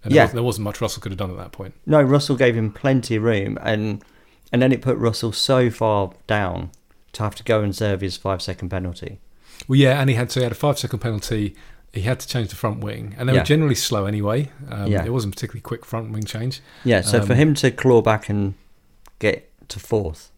[0.05, 0.23] And Yeah.
[0.23, 1.75] there, was, there wasn't much Russell could have done at that point.
[1.87, 4.03] no Russell gave him plenty of room, and
[4.53, 6.71] and then it put Russell so far down
[7.13, 9.19] to have to go and serve his five second penalty.
[9.67, 11.57] Well, yeah, and he had to he had a five second penalty.
[11.93, 13.41] He had to change the front wing, and they Yeah.
[13.41, 14.51] were generally slow anyway.
[14.71, 15.05] Um, Yeah.
[15.05, 16.61] It wasn't particularly quick front wing change.
[16.85, 18.55] Yeah, so for Um, him to claw back and
[19.19, 20.31] get to fourth,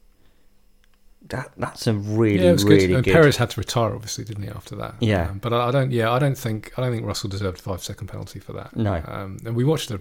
[1.31, 2.91] that that's a really yeah, really good.
[2.97, 3.13] And good.
[3.13, 4.49] Perez had to retire, obviously, didn't he?
[4.49, 5.31] After that, Yeah.
[5.31, 5.91] Um, but I, I don't.
[5.91, 6.73] Yeah, I don't think.
[6.77, 8.77] I don't think Russell deserved a five second penalty for that.
[8.77, 9.03] No.
[9.07, 10.01] Um, and we watched the.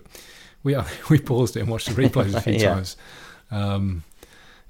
[0.64, 0.76] We
[1.10, 2.74] we paused it and watched the replays a few Yeah.
[2.76, 2.98] times.
[3.52, 4.04] Um,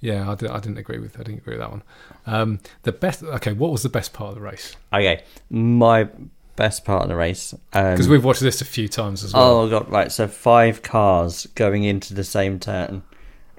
[0.02, 1.16] yeah, I, did, I didn't agree with.
[1.20, 1.84] I didn't agree with that one.
[2.26, 3.22] Um, the best.
[3.24, 4.76] Okay, what was the best part of the race?
[4.94, 6.08] Okay, my
[6.56, 9.62] best part of the race Because um, we've watched this a few times as well.
[9.62, 10.12] Oh god, right.
[10.12, 13.02] So five cars going into the same turn.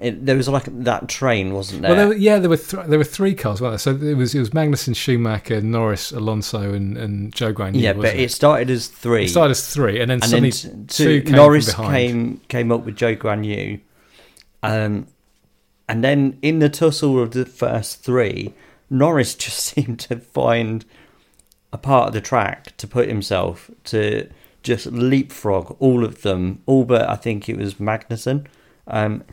[0.01, 1.91] It, there was like that train, wasn't there?
[1.91, 3.61] Well, there were, yeah, there were th- there were three cars.
[3.61, 3.77] Weren't there?
[3.77, 7.79] So it was it was Magnussen, Schumacher, Norris, Alonso, and, and Zhou Guanyu.
[7.79, 9.25] yeah, but wasn't it started as three.
[9.25, 12.41] It started as three, and then and suddenly then t- two two, came Norris came
[12.47, 13.79] came up with Zhou Guanyu,
[14.63, 15.05] um,
[15.87, 18.53] and then in the tussle of the first three,
[18.89, 20.83] Norris just seemed to find
[21.71, 24.27] a part of the track to put himself to
[24.63, 28.47] just leapfrog all of them, all but I think it was Magnussen.
[28.87, 29.23] Um,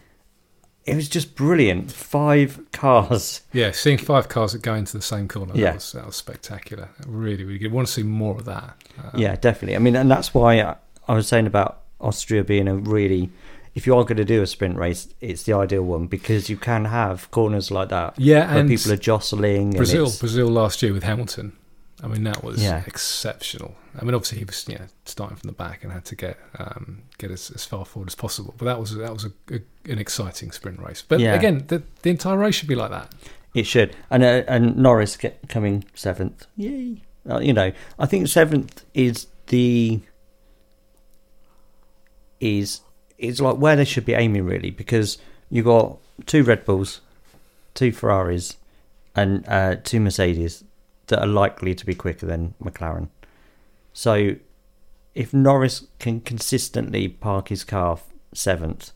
[0.89, 1.93] it was just brilliant.
[1.93, 3.43] Five cars.
[3.53, 5.53] Yeah, seeing five cars that go into the same corner.
[5.55, 5.67] Yeah.
[5.67, 6.89] That was, that was spectacular.
[7.07, 7.73] Really, really good.
[7.73, 8.77] want to see more of that.
[8.99, 9.77] Um, yeah, definitely.
[9.77, 13.31] I mean, and that's why I, I was saying about Austria being a really,
[13.75, 16.57] if you are going to do a sprint race, it's the ideal one because you
[16.57, 19.73] can have corners like that Yeah, where and people are jostling.
[19.73, 21.57] Brazil, Brazil last year with Hamilton.
[22.03, 22.85] I mean, that was Yeah.
[22.87, 23.75] exceptional.
[24.01, 24.57] I mean, obviously he was
[25.05, 28.15] starting from the back and had to get um, get as, as far forward as
[28.15, 28.55] possible.
[28.57, 31.03] But that was that was a, a, an exciting sprint race.
[31.07, 31.35] But Yeah.
[31.35, 33.13] again, the, the entire race should be like that.
[33.55, 36.47] It should, and uh, and Norris get, coming seventh.
[36.57, 37.03] Yay!
[37.29, 40.01] Uh, you know, I think seventh is the
[42.41, 42.83] is
[43.19, 45.19] is like where they should be aiming really because
[45.51, 47.01] you got two Red Bulls,
[47.75, 48.57] two Ferraris,
[49.17, 50.63] and uh, two Mercedes
[51.09, 53.09] that are likely to be quicker than McLaren.
[53.93, 54.37] So,
[55.15, 57.99] if Norris can consistently park his car
[58.33, 58.93] seventh,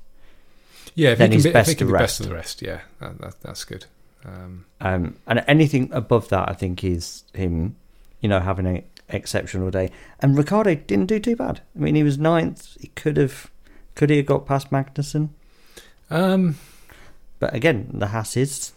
[0.94, 2.20] Yeah, if Then he he's can be, best he can of be the best rest.
[2.20, 3.86] of the rest, yeah, that, that, that's good.
[4.24, 7.74] Um, Um, and anything above that, I think, is him,
[8.20, 9.90] you know, having an exceptional day.
[10.20, 11.60] And Ricciardo didn't do too bad.
[11.74, 12.76] I mean, he was ninth.
[12.80, 13.50] He could have,
[13.96, 15.30] could he have got past Magnussen?
[16.10, 16.56] um,
[17.40, 18.74] But again, the Hasses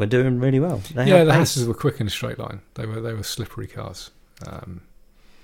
[0.00, 0.82] were doing really well.
[0.94, 1.38] They yeah, the pace.
[1.54, 2.60] Hasses were quick in a straight line.
[2.74, 4.10] They were they were slippery cars.
[4.46, 4.80] Um,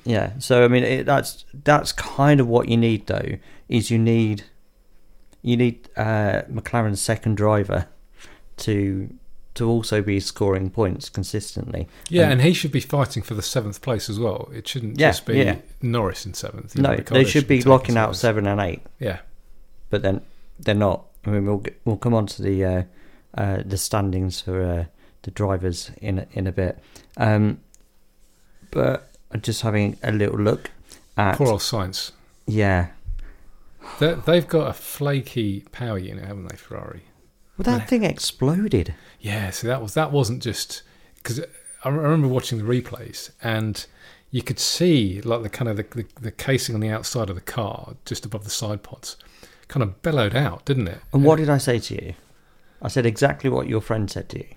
[0.05, 0.33] Yeah.
[0.39, 3.37] So I mean, it, that's that's kind of what you need, though.
[3.69, 4.45] Is you need
[5.43, 7.87] you need uh, McLaren's second driver
[8.59, 9.09] to
[9.55, 11.89] to also be scoring points consistently.
[12.11, 14.51] yeah, Um, and he should be fighting for the seventh place as well.
[14.53, 15.57] It shouldn't Yeah, just be yeah.
[15.81, 16.77] Norris in seventh.
[16.77, 18.83] You know, No, they should be locking out seven and eight.
[19.01, 19.21] Yeah,
[19.89, 20.21] but then
[20.61, 21.07] they're not.
[21.25, 22.83] I mean, we'll get, we'll come on to the uh,
[23.37, 24.85] uh, the standings for uh,
[25.23, 26.79] the drivers in a, in a bit.
[27.17, 27.61] Um,
[28.71, 30.71] but I'm just having a little look
[31.17, 32.13] at poor old Sainz.
[32.47, 32.89] yeah.
[34.01, 37.05] They- They've got a flaky power unit, haven't they, Ferrari?
[37.57, 38.95] Well, that thing exploded.
[39.21, 40.83] Yeah, so that was that wasn't just
[41.17, 41.41] because
[41.85, 43.87] I remember watching the replays and
[44.31, 47.37] you could see like the kind of the, the, the casing on the outside of
[47.37, 49.17] the car just above the side pods
[49.69, 50.99] kind of bellowed out, didn't it?
[51.13, 52.15] And what did I say to you?
[52.83, 54.49] I said exactly what your friend said to you.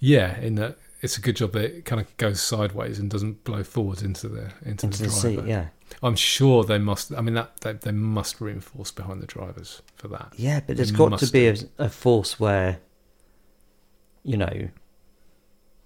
[0.00, 3.44] Yeah, in that it's a good job that it kind of goes sideways and doesn't
[3.44, 5.42] blow forwards into the into, Into the the driver.
[5.42, 5.66] seat, yeah,
[6.02, 7.12] I'm sure they must.
[7.14, 10.32] I mean, that they, they must reinforce behind the drivers for that.
[10.36, 10.60] yeah.
[10.66, 12.80] But there's They got to be a, a force where,
[14.22, 14.68] you know,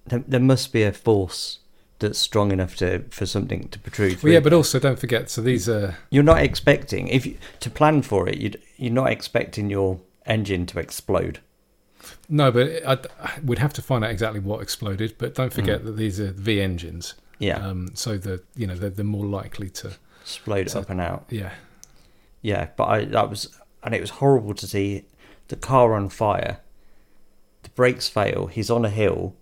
[0.06, 1.58] there, there must be a force
[2.00, 4.22] that's strong enough to for something to protrude.
[4.22, 5.30] Well, yeah, but also don't forget.
[5.30, 8.38] So these are you're not expecting if you, to plan for it.
[8.38, 11.40] You you're not expecting your engine to explode.
[12.28, 12.98] No, but I,
[13.44, 15.14] we'd have to find out exactly what exploded.
[15.18, 17.14] But don't forget that these are V engines.
[17.16, 17.22] Mm.
[17.40, 21.00] Yeah, Um, so the you know they're, they're more likely to explode so- up and
[21.00, 21.24] out.
[21.30, 21.52] yeah
[22.42, 23.48] Yeah, but I that was
[23.84, 25.04] and it was horrible to see
[25.48, 26.58] the car on fire.
[27.62, 28.46] The brakes fail.
[28.48, 29.34] He's on a hill.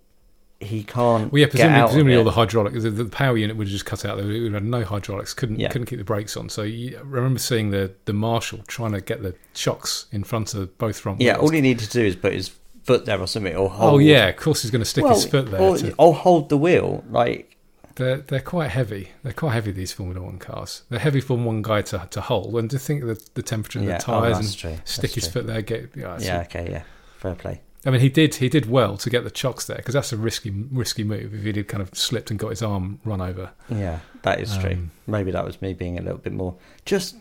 [0.59, 1.31] He can't.
[1.31, 4.03] well yeah presumably, presumably all the hydraulic the, the power unit would have just cut
[4.05, 4.17] out.
[4.17, 5.33] There would have had no hydraulics.
[5.33, 5.69] Couldn't Yeah.
[5.69, 6.49] couldn't keep the brakes on.
[6.49, 10.55] So you, I remember seeing the the marshal trying to get the shocks in front
[10.55, 11.43] of both front Yeah, wheels.
[11.43, 12.51] all he needed to do is put his
[12.83, 13.93] foot there or something, or oh, hold.
[13.95, 15.61] oh yeah, of course he's going to stick well, his foot there.
[15.61, 17.03] or, to- or hold the wheel.
[17.09, 17.55] Like
[17.95, 19.09] They're they're quite heavy.
[19.23, 19.71] They're quite heavy.
[19.71, 20.83] These Formula One cars.
[20.89, 22.55] They're heavy for one guy to to hold.
[22.55, 24.77] And to think that the temperature of yeah, the oh, tires that's and true.
[24.85, 25.31] stick That's his true.
[25.33, 25.61] foot there.
[25.61, 26.17] Get yeah.
[26.19, 26.83] Yeah, okay, yeah,
[27.17, 27.61] fair play.
[27.87, 30.17] I mean, he did he did well to get the chocks there because that's a
[30.17, 31.33] risky risky move.
[31.33, 33.51] If he did kind of slipped and got his arm run over.
[33.69, 34.71] Yeah, that is true.
[34.73, 36.55] Um, Maybe that was me being a little bit more.
[36.85, 37.15] Just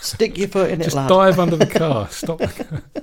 [0.00, 1.08] stick your foot in it, Just lad.
[1.08, 2.08] dive under the car.
[2.10, 2.38] Stop.
[2.38, 3.02] The car.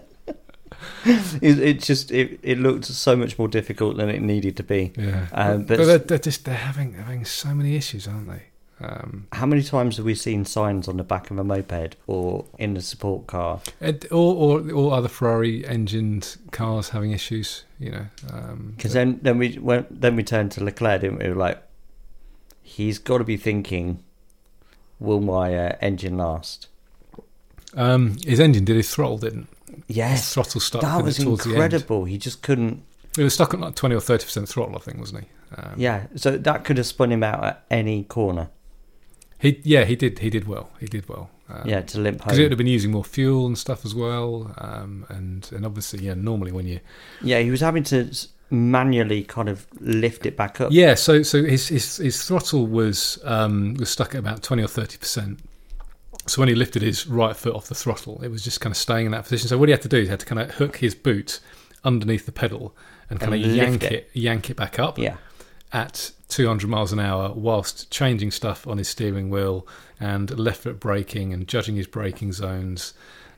[1.06, 4.94] It, it just it, it looked so much more difficult than it needed to be.
[4.98, 8.30] Yeah, Um, but, but- they're, they're just they're having they're having so many issues, aren't
[8.30, 8.44] they?
[8.84, 12.46] Um, How many times have we seen Sainz on the back of a moped or
[12.58, 13.62] in the support car?
[13.80, 17.63] and all or other Ferrari engined cars having issues.
[17.80, 21.28] You know, um, Because then then we went then we turned to Leclerc, didn't we?
[21.30, 21.62] We like,
[22.62, 24.04] he's got to be thinking,
[25.00, 26.67] will my uh, engine last?
[27.76, 29.48] um, his engine did his throttle didn't.
[29.88, 30.82] His Yes, throttle stuck.
[30.82, 32.06] that was incredible.
[32.06, 32.84] He just couldn't.
[33.15, 35.30] He was stuck at like twenty or thirty percent throttle, I think, wasn't he?
[35.56, 38.50] Um, Yeah, so that could have spun him out at any corner.
[39.44, 41.30] He yeah he did he did well he did well.
[41.50, 43.86] Um, yeah, to limp home because it would have been using more fuel and stuff
[43.86, 44.56] as well.
[44.58, 46.80] Um, and and obviously yeah normally when you
[47.22, 48.12] Yeah, he was having to
[48.50, 50.72] manually kind of lift it back up.
[50.72, 54.68] yeah so so his his, his throttle was um, was stuck at about twenty or
[54.68, 55.40] thirty percent.
[56.26, 58.78] So when he lifted his right foot off the throttle, it was just kind of
[58.78, 59.50] staying in that position.
[59.50, 61.42] So what he had to do is he had to kind of hook his boot
[61.84, 62.74] underneath the pedal
[63.10, 64.10] and kind And of yank lift it.
[64.14, 65.18] yank it back up yeah,
[65.74, 69.68] at 200 miles an hour whilst changing stuff on his steering wheel
[70.00, 72.94] and left foot braking and judging his braking zones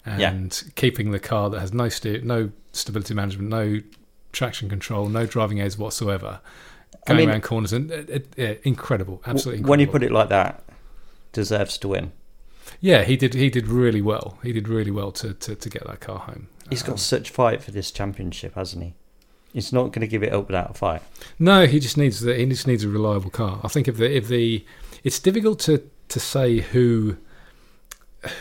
[0.05, 3.81] and keeping the car that has no steer, no stability management, no
[4.31, 6.41] traction control, no driving aids whatsoever,
[6.93, 9.63] I going mean- around corners and it, it, yeah, incredible, absolutely.
[9.63, 10.63] when you put it like that,
[11.31, 12.11] deserves to win.
[12.79, 13.33] yeah, he did.
[13.33, 14.37] He did really well.
[14.43, 16.47] He did really well to to, to get that car home.
[16.69, 18.93] He's got um, such fight for this championship, hasn't he?
[19.55, 21.01] He's not going to give it up without a fight.
[21.39, 23.61] No, he just needs the, he just needs a reliable car.
[23.63, 24.65] I think if the if the
[25.05, 27.15] it's difficult to to say who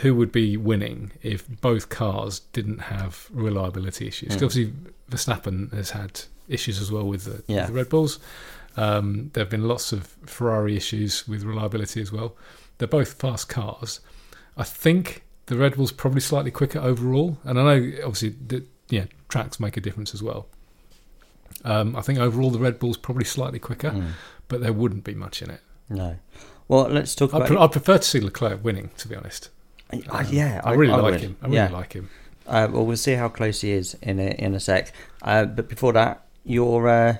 [0.01, 4.31] who would be winning if both cars didn't have reliability issues.
[4.31, 4.43] Mm.
[4.43, 4.73] Obviously,
[5.09, 8.19] Verstappen has had issues as well with the, with the Red Bulls.
[8.75, 12.35] Um, there have been lots of Ferrari issues with reliability as well.
[12.77, 14.01] They're both fast cars.
[14.57, 19.05] I think the Red Bull's probably slightly quicker overall, and I know obviously the, yeah
[19.29, 20.47] tracks make a difference as well.
[21.65, 24.11] Um, I think overall the Red Bull's probably slightly quicker, Mm.
[24.47, 25.59] but there wouldn't be much in it.
[25.89, 26.17] No.
[26.67, 27.47] Well, let's talk I about.
[27.47, 29.49] pre- I'd prefer to see Leclerc winning, to be honest.
[29.91, 31.21] I- Um, yeah, I, really like would.
[31.21, 31.37] him.
[31.41, 31.69] I really yeah.
[31.69, 32.09] like him.
[32.47, 34.91] Uh, well, we'll see how close he is in a, in a sec.
[35.21, 37.17] Uh, but before that, your uh,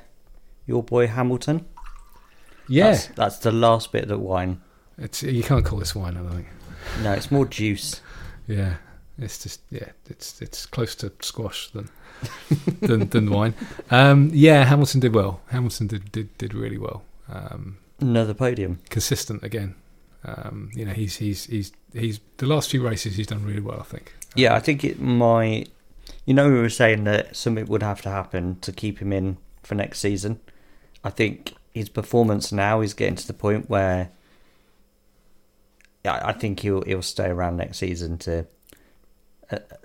[0.67, 1.65] your boy Hamilton.
[2.67, 4.61] Yeah, That's, that's the last bit of the wine.
[4.97, 6.17] it's you can't call this wine.
[6.17, 6.47] I don't think.
[7.03, 8.01] No, it's more juice.
[8.47, 8.75] Yeah,
[9.19, 11.89] it's just yeah, it's it's close to squash than
[12.81, 13.53] than, than wine.
[13.91, 15.41] Um, yeah, Hamilton did well.
[15.47, 17.03] Hamilton did did, did really well.
[17.31, 18.79] Um, Another podium.
[18.89, 19.75] consistent again.
[20.23, 23.79] Um, you know, he's he's he's he's the last few races he's done really well.
[23.79, 24.13] I think.
[24.35, 25.69] Yeah, I think it might.
[26.25, 29.37] You know, we were saying that something would have to happen to keep him in
[29.63, 30.39] for next season.
[31.03, 34.09] I think his performance now is getting to the point where,
[36.03, 38.45] yeah, I think he'll he'll stay around next season to,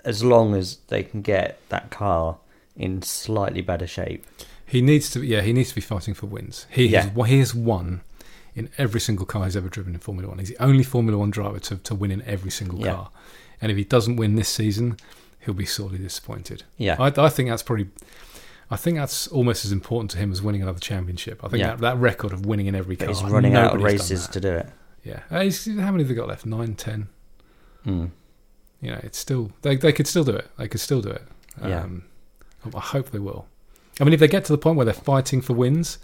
[0.03, 2.37] as long as they can get that car
[2.75, 4.25] in slightly better shape.
[4.65, 6.65] He needs to, yeah, he needs to be fighting for wins.
[6.69, 7.09] He Yeah.
[7.09, 8.01] has, he has won
[8.55, 10.39] in every single car he's ever driven in Formula One.
[10.39, 12.93] He's the only Formula One driver to, to win in every single Yeah.
[12.93, 13.11] car.
[13.61, 14.97] And if he doesn't win this season,
[15.41, 16.63] he'll be sorely disappointed.
[16.77, 17.89] Yeah, I, I think that's probably,
[18.71, 21.43] I think that's almost as important to him as winning another championship.
[21.43, 21.71] I think Yeah.
[21.71, 23.13] that, that record of winning in every but car.
[23.15, 24.67] he's running out of races to do it.
[25.03, 26.45] Yeah, Uh, he's- how many have they got left?
[26.45, 27.07] Nine, ten.
[27.85, 28.11] Mm.
[28.81, 30.49] You know, it's still they they could still do it.
[30.57, 31.23] They could still do it.
[31.61, 31.81] Yeah.
[31.83, 32.03] Um,
[32.75, 33.45] I hope they will.
[33.99, 35.99] I mean, if they get to the point where they're fighting for wins,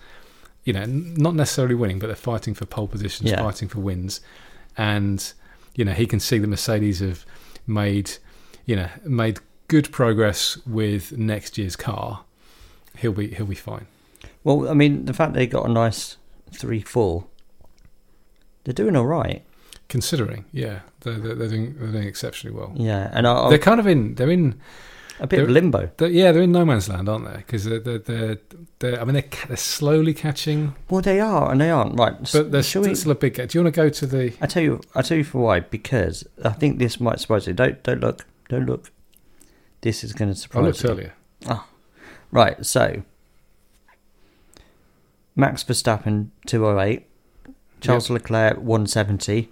[0.63, 3.41] you know, n- not necessarily winning, but they're fighting for pole positions, Yeah.
[3.41, 4.21] fighting for wins,
[4.77, 5.33] and
[5.75, 7.25] you know, he can see the Mercedes have
[7.65, 8.11] made,
[8.65, 12.23] you know, made good progress with next year's car.
[12.97, 13.87] He'll be he'll be fine.
[14.43, 16.17] Well, I mean, the fact they got a nice
[16.51, 17.25] three four,
[18.63, 19.43] they're doing all right.
[19.89, 22.73] Considering, yeah, they're they're, they're doing they're doing exceptionally well.
[22.75, 24.59] Yeah, and I, They're kind of in they're in
[25.19, 25.89] a bit of limbo.
[25.97, 27.37] They're, yeah, they're in no man's land, aren't they?
[27.37, 28.37] Because they're, they're,
[28.79, 31.97] they're, I mean, they're, they're slowly catching, Well, they are and they aren't.
[31.97, 33.35] Right, but there's shall we- still a big.
[33.35, 34.33] Do you want to go to the?
[34.41, 35.61] I tell you, I tell you for why.
[35.61, 37.53] Because I think this might surprise you.
[37.53, 38.91] Don't don't look, don't look.
[39.81, 40.89] This is going to I surprise looked you.
[40.89, 41.13] earlier.
[41.47, 41.65] Ah.
[42.31, 43.03] Right, so
[45.35, 47.05] Max Verstappen two oh eight,
[47.79, 49.49] Charles Leclerc one seventy.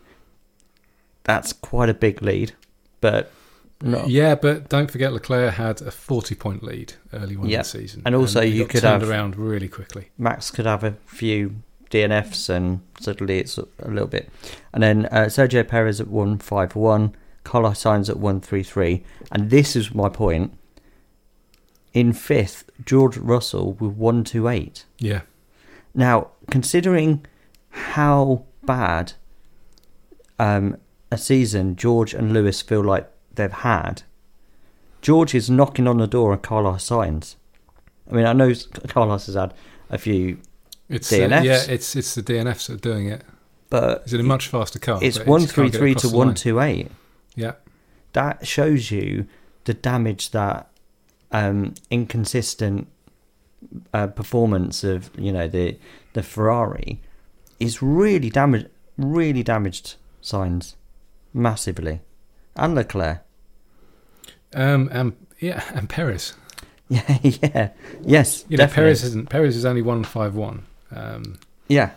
[1.25, 2.53] That's quite a big lead,
[3.01, 3.31] but
[3.81, 4.05] no.
[4.07, 7.63] Yeah, but don't forget Leclerc had a 40 point lead early on Yeah, in the
[7.65, 10.09] season, and also he you could turned have- around really quickly.
[10.17, 11.55] Max could have a few
[11.91, 14.29] DNFs and suddenly it's a a little bit.
[14.73, 19.03] And then uh, Sergio Perez at 151, Carlos Sainz at 133.
[19.31, 20.57] And this is my point.
[21.93, 24.85] In fifth, George Russell with 128.
[24.99, 25.21] Yeah,
[25.93, 27.25] Now, considering
[27.69, 29.13] how bad
[30.39, 30.75] um,
[31.11, 34.03] a season George and Lewis feel like they've had,
[35.01, 37.35] George is knocking on the door of Carlos Sainz.
[38.09, 38.53] I mean, I know
[38.87, 39.53] Carlos has had
[39.89, 40.39] a few,
[40.89, 41.43] it's uh, DNFs?
[41.43, 43.23] yeah, it's it's the DNFs that are doing it.
[43.69, 44.99] but It's in a much faster car.
[45.01, 46.91] it's it one three three to the one two eight.
[47.35, 47.53] Yeah,
[48.13, 49.27] That shows you
[49.65, 50.69] the damage that
[51.31, 52.87] um, inconsistent
[53.93, 55.77] uh, performance of you know the
[56.13, 57.01] the Ferrari
[57.59, 58.67] is really damaged.
[58.97, 60.75] Really damaged Sainz
[61.35, 61.99] massively,
[62.55, 63.19] and Leclerc.
[64.53, 66.33] um, and yeah, and Perez.
[66.87, 67.69] Yeah, yeah,
[68.03, 68.83] yes, You know, definitely.
[68.83, 69.29] Perez isn't.
[69.31, 70.67] Perez is only one five one.
[70.91, 71.91] Um, Yeah.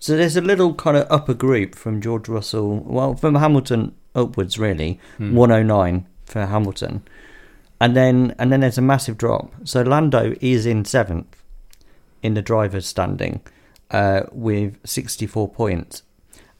[0.00, 4.58] So there's a little kind of upper group from George Russell, well, from Hamilton upwards,
[4.58, 4.98] really.
[5.18, 5.34] hmm.
[5.36, 7.02] 109 for Hamilton.
[7.80, 9.52] And then and then there's a massive drop.
[9.62, 11.40] So Lando is in seventh
[12.20, 13.40] in the driver's standing
[13.92, 16.02] uh, with 64 points.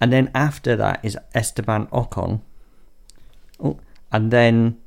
[0.01, 2.40] And then after that is Esteban Ocon.
[3.62, 3.78] Oh,
[4.12, 4.78] and then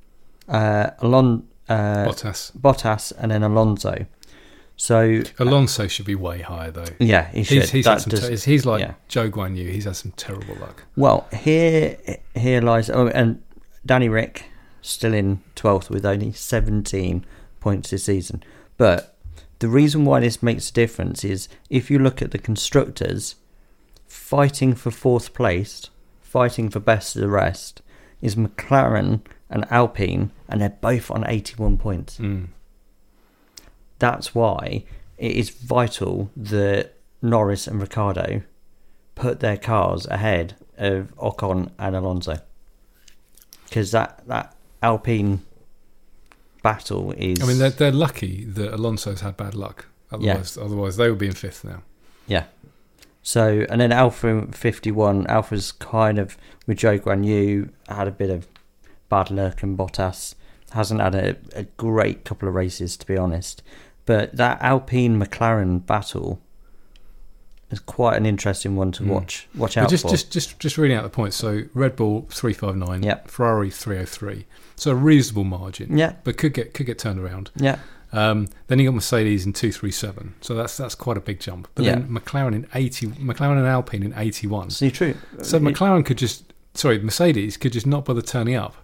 [0.47, 2.51] uh, Alon, uh, Bottas.
[2.57, 4.05] Bottas and then Alonso.
[4.78, 6.86] So Alonso should be way higher though.
[6.99, 7.59] yeah, he should.
[7.59, 8.93] He's, he's, That had some does- ter- he's like yeah.
[9.09, 9.70] Zhou Guanyu.
[9.70, 10.86] He's had some terrible luck.
[10.95, 11.97] Well, here
[12.34, 13.43] here lies oh, and
[13.86, 14.45] Danny Ric
[14.82, 17.26] still in twelfth with only seventeen
[17.59, 18.41] points this season.
[18.78, 19.16] But
[19.59, 23.36] the reason why this makes a difference is if you look at the constructors
[24.12, 25.89] fighting for fourth place,
[26.20, 27.82] fighting for best of the rest,
[28.22, 32.18] is McLaren and Alpine, and they're both on eighty-one points.
[32.18, 32.47] Mm.
[33.99, 34.84] That's why
[35.18, 38.41] it is vital that Norris and Ricciardo
[39.16, 42.39] put their cars ahead of Ocon and Alonso.
[43.66, 45.43] Because that, that Alpine
[46.64, 47.41] battle is.
[47.41, 49.86] I mean, they're, they're lucky that Alonso's had bad luck.
[50.12, 51.84] Otherwise, otherwise they would be in fifth now.
[52.28, 52.45] Yeah.
[53.24, 58.47] So, and then Alpha 51, Alpha's kind of, with Zhou Guanyu, had a bit of
[59.09, 60.34] bad luck, and Bottas
[60.72, 63.61] hasn't had a, a great couple of races, to be honest.
[64.05, 66.41] But that Alpine McLaren battle
[67.69, 69.07] is quite an interesting one to Mm.
[69.07, 69.47] watch.
[69.55, 70.09] Watch But out just, for.
[70.09, 71.36] just, just, just reading out the points.
[71.38, 73.03] So Red Bull three five nine.
[73.28, 74.45] Ferrari three oh three.
[74.76, 75.95] So a reasonable margin.
[75.97, 77.51] yeah, But could get could get turned around.
[77.55, 77.80] yeah,
[78.14, 80.36] Um, then you got Mercedes in two three seven.
[80.41, 81.68] So that's that's quite a big jump.
[81.76, 83.07] But then McLaren in eighty.
[83.07, 84.70] McLaren and Alpine in eighty one.
[84.70, 85.16] see, true.
[85.41, 88.76] So It- McLaren could just sorry Mercedes could just not bother turning up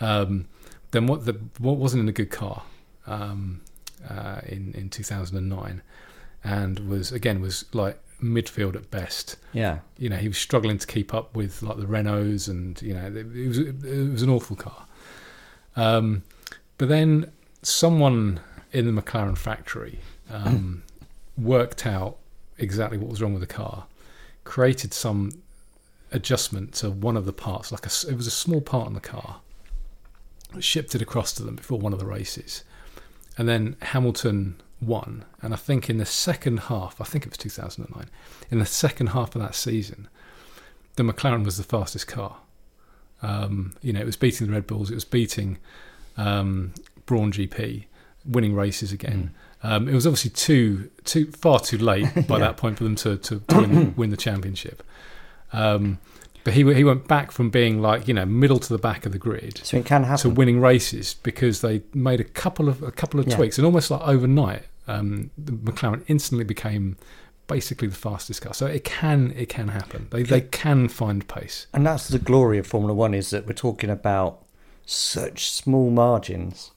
[0.00, 0.46] Um,
[0.92, 2.62] then what the what wasn't in a good car
[3.06, 3.60] um,
[4.08, 5.82] uh, in in 2009,
[6.44, 9.36] and was again was like midfield at best.
[9.54, 12.92] Yeah, You know, he was struggling to keep up with like the Renaults, and you
[12.94, 14.86] know, it, it was it was an awful car.
[15.76, 16.22] Um,
[16.78, 17.30] but then
[17.62, 18.40] someone
[18.72, 20.00] in the McLaren factory
[20.30, 20.82] um,
[21.38, 22.16] worked out
[22.58, 23.86] exactly what was wrong with the car,
[24.44, 25.30] created some
[26.12, 29.00] adjustment to one of the parts, like a, it was a small part in the
[29.00, 29.40] car,
[30.58, 32.64] shipped it across to them before one of the races,
[33.38, 35.24] and then Hamilton won.
[35.42, 38.08] And I think in the second half, I think it was 2009,
[38.50, 40.08] in the second half of that season,
[40.96, 42.38] the McLaren was the fastest car.
[43.22, 45.58] Um, you know, it was beating the Red Bulls, it was beating
[46.16, 46.72] um,
[47.10, 47.84] Braun GP,
[48.24, 49.34] winning races again.
[49.64, 52.46] Um, it was obviously too too far too late by Yeah.
[52.46, 54.82] that point for them to to, to win, win the championship.
[55.52, 55.98] Um,
[56.44, 59.12] but he he went back from being like you know middle to the back of
[59.12, 60.22] the grid so it can happen.
[60.22, 63.36] to winning races because they made a couple of a couple of Yeah.
[63.36, 66.96] tweaks and almost like overnight, um, the McLaren instantly became
[67.48, 68.54] basically the fastest car.
[68.54, 70.06] So it can it can happen.
[70.10, 71.66] They they can find pace.
[71.74, 74.42] And that's the glory of Formula One is that we're talking about
[74.86, 76.70] such small margins.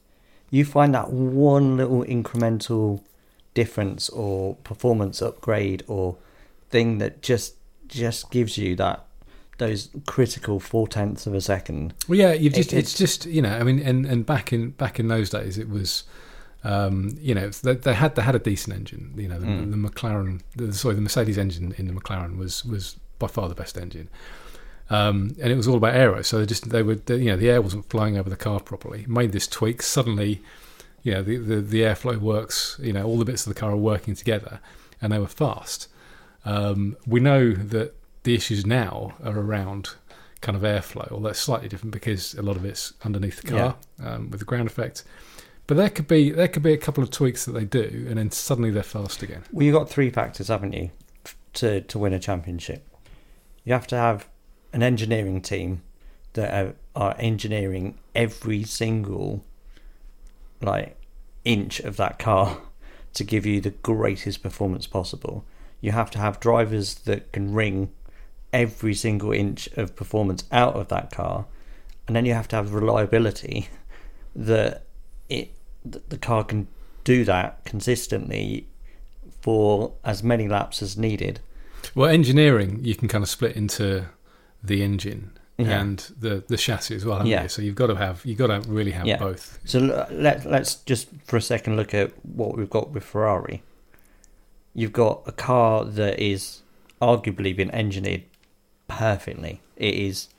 [0.58, 3.02] You find that one little incremental
[3.56, 6.18] difference or performance upgrade or
[6.70, 7.56] thing that just
[7.88, 9.06] just gives you that
[9.58, 11.94] those critical four tenths of a second.
[12.08, 14.54] Well, yeah, you've It- just it's it's- just you know I mean and and back
[14.54, 16.04] in back in those days it was.
[16.66, 19.14] Um, you know, they, they had they had a decent engine.
[19.18, 19.72] You know, the, Mm.
[19.72, 23.56] the McLaren, the, sorry, the Mercedes engine in the McLaren was was by far the
[23.64, 24.08] best engine.
[24.94, 26.22] Um, and it was all about aero.
[26.22, 29.06] So they just they were you know the air wasn't flying over the car properly.
[29.08, 30.42] Made this tweak suddenly,
[31.02, 32.80] you know the, the the airflow works.
[32.82, 34.60] You know all the bits of the car are working together,
[35.02, 35.88] and they were fast.
[36.46, 39.96] Um, we know that the issues now are around
[40.42, 43.76] kind of airflow, although it's slightly different because a lot of it's underneath the car
[44.04, 45.04] um, with the ground effect.
[45.66, 48.20] But there could be there could be a couple of tweaks that they do, and
[48.20, 49.44] then suddenly they're fast again.
[49.52, 50.92] Well, you've got three factors, haven't you,
[51.54, 52.88] to to win a championship?
[53.64, 54.28] You have to have
[54.74, 55.82] an engineering team
[56.34, 59.46] that are, are engineering every single
[60.62, 60.98] like
[61.46, 62.58] inch of that car
[63.14, 65.46] to give you the greatest performance possible.
[65.80, 67.92] You have to have drivers that can wring
[68.52, 71.46] every single inch of performance out of that car,
[72.08, 73.70] and then you have to have reliability
[74.36, 74.86] that
[75.30, 75.54] it
[75.90, 76.68] th- the car can
[77.04, 78.68] do that consistently
[79.42, 81.40] for as many laps as needed.
[81.94, 84.06] Well, engineering you can kind of split into
[84.64, 85.82] the engine Yeah.
[85.82, 87.18] and the the chassis as well.
[87.18, 87.44] Haven't Yeah.
[87.44, 87.50] you?
[87.50, 89.18] So you've got to have you've got to really have Yeah.
[89.18, 89.60] both.
[89.66, 89.80] So
[90.12, 93.62] let let's just for a second look at what we've got with Ferrari.
[94.74, 96.62] You've got a car that is
[97.02, 98.24] arguably been engineered
[98.88, 99.62] perfectly.
[99.78, 100.30] It is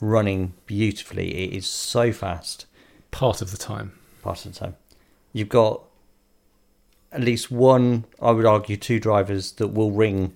[0.00, 1.34] running beautifully.
[1.44, 2.66] It is so fast
[3.10, 3.92] Part of the time.
[4.22, 4.76] part of the time.
[5.32, 5.82] You've got
[7.12, 10.34] at least one, I would argue, two drivers that will wring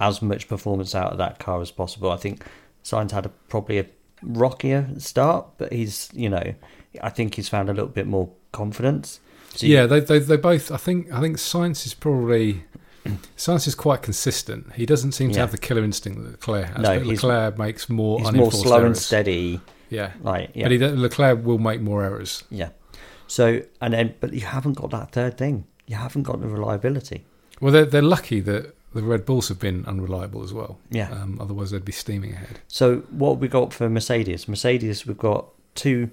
[0.00, 2.10] as much performance out of that car as possible.
[2.10, 2.44] I think
[2.84, 3.86] Sainz had a, probably a
[4.22, 6.54] rockier start, but he's, you know,
[7.02, 9.20] I think he's found a little bit more confidence.
[9.54, 10.70] So yeah, they, they they both.
[10.70, 12.64] I think I think Sainz is probably
[13.36, 14.72] Sainz is quite consistent.
[14.74, 15.40] He doesn't seem to Yeah.
[15.42, 16.78] have the killer instinct that Leclerc has.
[16.78, 19.60] No, but Leclerc makes more he's more slow and steady.
[19.90, 22.44] Yeah, Like, yeah, but he, Leclerc will make more errors.
[22.50, 22.68] yeah.
[23.26, 25.64] So and then, but you haven't got that third thing.
[25.86, 27.24] You haven't got the reliability.
[27.60, 30.78] Well, they're they're lucky that the Red Bulls have been unreliable as well.
[30.90, 31.10] Yeah.
[31.10, 32.60] Um, otherwise, they'd be steaming ahead.
[32.68, 34.48] So what we got for Mercedes?
[34.48, 36.10] Mercedes, we've got two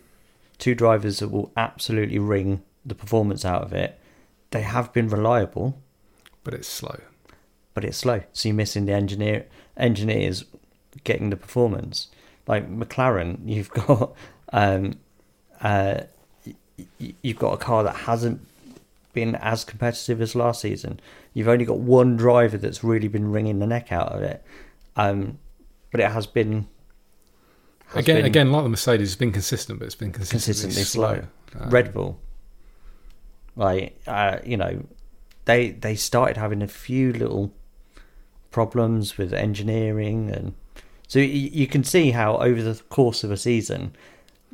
[0.58, 4.00] two drivers that will absolutely wring the performance out of it.
[4.52, 5.78] They have been reliable,
[6.46, 7.00] But it's slow.
[7.74, 8.22] but it's slow.
[8.32, 10.46] So you're missing the engineer engineers
[11.04, 12.08] getting the performance.
[12.48, 14.14] Like McLaren, you've got
[14.54, 14.94] um,
[15.62, 16.02] uh,
[17.22, 18.40] you've got a car that hasn't
[19.16, 21.00] been as competitive as last season.
[21.34, 24.44] You've only got one driver that's really been wringing the neck out of it,
[24.96, 25.40] um,
[25.92, 26.68] but it has been
[27.88, 30.84] has again, been again, like the Mercedes, it's been consistent, but it's been consistently, Consistently
[30.84, 31.28] slow.
[31.60, 32.20] Um, Red Bull.
[33.56, 34.84] Like uh, you know,
[35.46, 37.54] they they started having a few little
[38.52, 40.54] problems with engineering, and
[41.08, 43.96] so you can see how over the course of a season,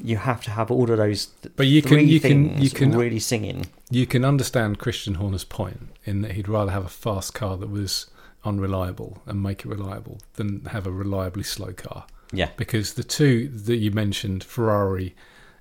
[0.03, 1.27] you have to have all of those.
[1.41, 3.67] th- But you can- you can- you can- really singing.
[3.89, 7.69] You can understand Christian Horner's point in that he'd rather have a fast car that
[7.69, 8.07] was
[8.43, 12.05] unreliable and make it reliable than have a reliably slow car.
[12.33, 15.13] Yeah, Because the two that you mentioned, Ferrari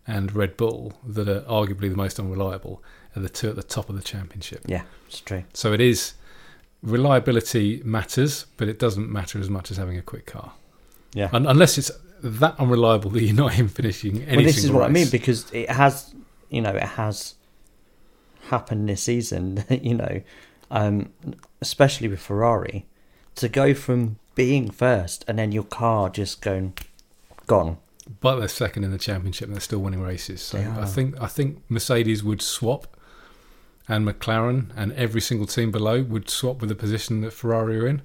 [0.06, 2.82] and Red Bull, that are arguably the most unreliable,
[3.16, 4.62] are the two at the top of the championship.
[4.66, 5.42] yeah, it's true.
[5.52, 6.14] So it is
[6.82, 10.52] reliability matters, but it doesn't matter as much as having a quick car.
[11.12, 11.28] Yeah.
[11.32, 11.90] Un- unless it's
[12.22, 15.50] that unreliable that you're not even finishing any well, this is what I mean because
[15.52, 16.14] it has,
[16.48, 17.34] you know, it has
[18.48, 19.64] happened this season.
[19.70, 20.20] You know,
[20.70, 21.12] um,
[21.60, 22.86] especially with Ferrari,
[23.36, 26.74] to go from being first and then your car just going
[27.46, 27.78] gone.
[28.20, 30.40] but they're second in the championship and they're still winning races.
[30.42, 32.96] So I think I think Mercedes would swap,
[33.88, 37.86] and McLaren and every single team below would swap with the position that Ferrari are
[37.86, 38.02] in.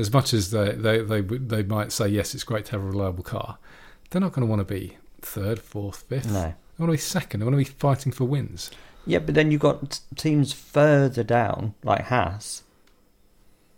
[0.00, 2.86] As much as they they they they might say yes, it's great to have a
[2.86, 3.58] reliable car,
[4.10, 6.32] they're not going to want to be third, fourth, fifth.
[6.32, 6.42] No.
[6.42, 7.40] They want to be second.
[7.40, 8.70] They want to be fighting for wins.
[9.06, 12.62] Yeah, but then you've got teams further down, like Haas,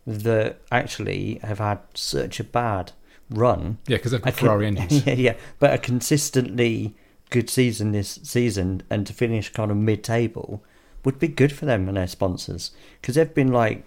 [0.07, 2.93] that actually have had such a bad
[3.31, 3.79] run.
[3.87, 5.07] Yeah, because they've got con- Ferrari engines.
[5.07, 6.95] yeah, yeah, but a consistently
[7.31, 10.63] good season this season and to finish kind of mid-table
[11.05, 13.85] would be good for them and their sponsors because they've been like,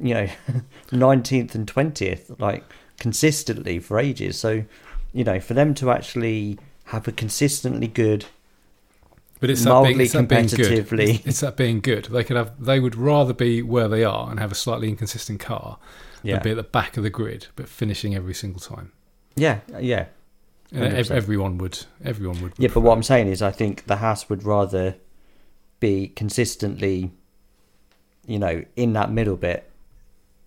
[0.00, 0.28] you know,
[0.90, 2.64] 19th and 20th like
[2.98, 4.38] consistently for ages.
[4.38, 4.64] So,
[5.12, 8.26] you know, for them to actually have a consistently good
[9.40, 11.00] But it's that, being, Mildly it's that being good.
[11.00, 12.06] It's, it's that being good.
[12.06, 12.62] They could have.
[12.62, 15.78] They would rather be where they are and have a slightly inconsistent car
[16.22, 18.92] yeah than be at the back of the grid, but finishing every single time.
[19.36, 20.06] yeah yeah
[20.72, 21.86] And everyone would.
[22.04, 22.52] Everyone would.
[22.58, 24.96] Yeah, but what I'm saying is, I think the Haas would rather
[25.80, 27.10] be consistently,
[28.26, 29.69] you know, in that middle bit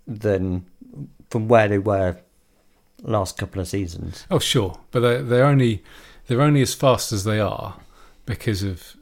[0.07, 0.65] than
[1.29, 2.17] from where they were
[3.01, 4.25] last couple of seasons.
[4.31, 5.83] Oh, sure, but they're, they're only
[6.27, 7.75] they're only as fast as they are
[8.25, 8.95] because of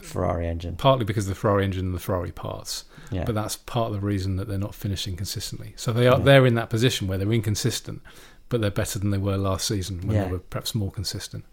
[0.00, 0.76] Ferrari engine.
[0.76, 2.84] partly because of the Ferrari engine and the Ferrari parts.
[3.10, 5.72] Yeah, But that's part of the reason that they're not finishing consistently.
[5.76, 6.24] So they are Yeah.
[6.24, 8.02] they're in that position where they're inconsistent,
[8.48, 10.24] but they're better than they were last season when Yeah.
[10.24, 11.44] they were perhaps more consistent.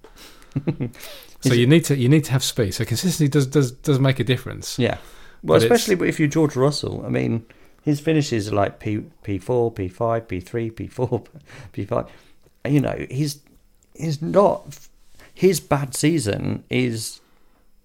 [1.42, 2.74] so you need to you need to have speed.
[2.74, 4.78] So consistency does does does make a difference.
[4.80, 4.98] yeah.
[5.44, 7.04] Well, But especially if you're George Russell.
[7.06, 7.46] I mean,
[7.84, 11.24] his finishes are like P P four, P five, P three, P four,
[11.72, 12.08] P five.
[12.68, 13.40] You know, he's
[13.96, 14.80] he's not.
[15.34, 17.20] His bad season is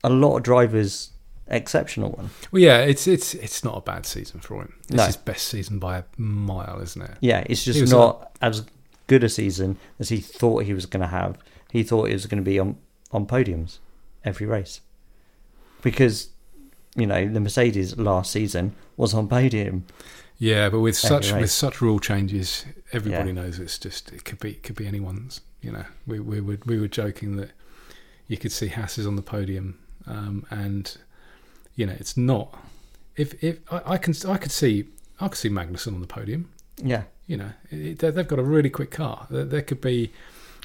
[0.05, 1.11] a lot of drivers'
[1.49, 2.31] exceptional one.
[2.53, 4.75] Well, yeah, it's it's it's not a bad season for him.
[4.83, 5.05] It's No.
[5.07, 7.17] his best season by a mile, isn't it?
[7.21, 8.65] Yeah, it's just not as
[9.07, 11.39] good a season as he thought he was going to have.
[11.73, 12.77] He thought he was going to be on,
[13.13, 13.79] on podiums
[14.25, 14.81] every race.
[15.83, 16.29] Because,
[16.99, 19.85] you know, the Mercedes last season was on podium.
[20.39, 23.43] Yeah, but with such with such rule changes, everybody Yeah.
[23.43, 25.41] knows it's just it could be could be anyone's.
[25.63, 27.51] You know, we we were we were joking that
[28.29, 30.97] you could see Hasses on the podium, um, and
[31.75, 32.57] you know it's not
[33.17, 34.85] if if I, I can I could see
[35.21, 36.51] I could see Magnussen on the podium.
[36.81, 39.27] Yeah, You know, it, they- they've got a really quick car.
[39.31, 40.13] There, there could be,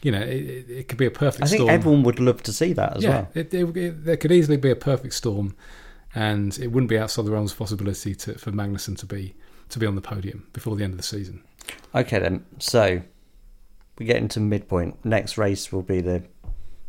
[0.04, 1.72] you know, it, it- could be a perfect I think storm.
[1.72, 3.28] everyone would love to see that as yeah, well.
[3.34, 5.56] it- there could easily be a perfect storm,
[6.16, 9.36] and it wouldn't be outside the realms of possibility to, for Magnussen to be
[9.70, 11.44] to be on the podium before the end of the season.
[11.96, 13.02] Okay then, so
[13.98, 15.04] we get into midpoint.
[15.04, 16.24] Next race will be the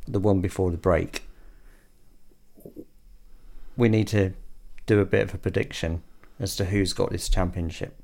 [0.07, 1.27] the one before the break.
[3.77, 4.35] We need to
[4.87, 6.03] do a bit of a prediction
[6.39, 7.99] as to who's got this championship.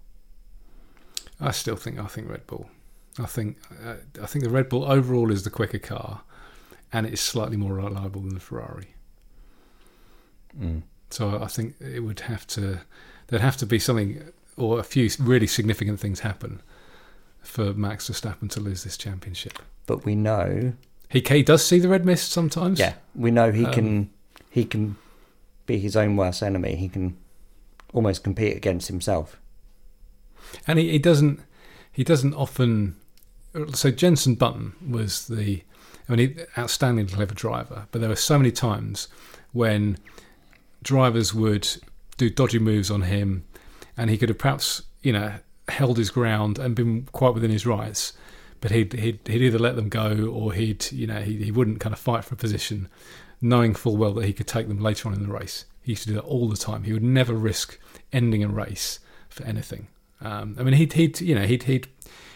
[1.40, 2.70] I still think I think Red Bull.
[3.18, 6.22] I think uh, I think the Red Bull overall is the quicker car,
[6.92, 8.94] and it is slightly more reliable than the Ferrari.
[10.58, 10.82] Mm.
[11.11, 12.80] So I think it would have to
[13.28, 14.22] there'd have to be something
[14.56, 16.61] or a few really significant things happen
[17.42, 19.58] for Max Verstappen to lose this championship.
[19.86, 20.74] But we know,
[21.08, 22.78] He, he does see the red mist sometimes.
[22.78, 24.11] yeah, we know he Um, can
[24.50, 24.96] he can
[25.66, 26.74] be his own worst enemy.
[26.76, 27.16] He can
[27.92, 29.38] almost compete against himself.
[30.66, 31.40] and he, he doesn't
[31.92, 32.96] he doesn't often
[33.74, 35.62] so Jenson Button was the
[36.08, 39.08] I mean he, outstanding clever driver but there were so many times
[39.52, 39.98] when
[40.83, 41.68] drivers would
[42.16, 43.45] do dodgy moves on him
[43.97, 45.35] and he could have perhaps you know
[45.68, 48.12] held his ground and been quite within his rights
[48.61, 51.81] but he'd he'd, he'd either let them go or he'd you know he, he wouldn't
[51.81, 52.89] kind of fight for a position
[53.41, 56.03] knowing full well that he could take them later on in the race he used
[56.03, 57.78] to do that all the time he would never risk
[58.12, 59.87] ending a race for anything
[60.22, 61.89] um, I mean, he'd, he'd you know he'd he'd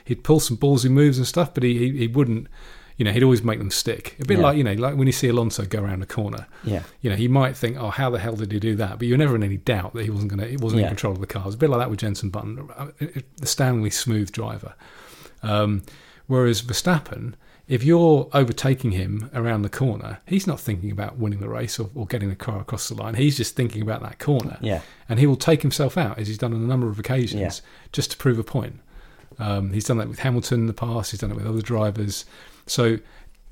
[0.05, 2.49] he'd pull some ballsy moves and stuff, but he, he he wouldn't.
[2.97, 4.17] You know, he'd always make them stick.
[4.21, 4.45] A bit Yeah.
[4.45, 6.47] like you know, like when you see Alonso go around a corner.
[6.63, 9.09] Yeah, You know, he might think, "Oh, how the hell did he do that?" But
[9.09, 10.47] you're never in any doubt that he wasn't going to.
[10.49, 10.87] He wasn't Yeah.
[10.87, 11.43] in control of the car.
[11.47, 12.87] It's a bit like that with Jenson Button, uh,
[13.39, 14.75] the Stanley smooth driver.
[15.43, 15.83] Um,
[16.27, 17.35] whereas Verstappen,
[17.67, 21.91] if you're overtaking him around the corner, he's not thinking about winning the race or,
[21.95, 23.15] or getting the car across the line.
[23.15, 26.39] He's just thinking about that corner yeah, and he will take himself out as he's
[26.39, 27.51] done on a number of occasions Yeah.
[27.93, 28.81] just to prove a point.
[29.39, 31.11] Um, he's done that with Hamilton in the past.
[31.11, 32.25] He's done it with other drivers.
[32.67, 32.99] So,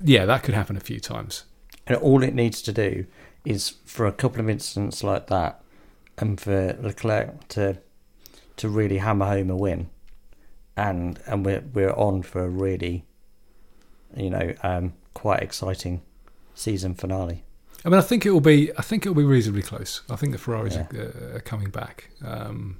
[0.03, 1.43] yeah, that could happen a few times.
[1.85, 3.05] and all it needs to do
[3.45, 5.61] is for a couple of incidents like that,
[6.17, 7.77] and for Leclerc to
[8.55, 9.89] to really hammer home a win,
[10.77, 13.03] and and we're we're on for a really,
[14.15, 16.01] you know, um, quite exciting
[16.55, 17.43] season finale.
[17.85, 18.71] I mean, I think it will be.
[18.77, 20.01] I think it will be reasonably close.
[20.09, 20.87] I think the Ferraris Yeah.
[20.97, 22.09] are, uh, are coming back.
[22.23, 22.77] Um,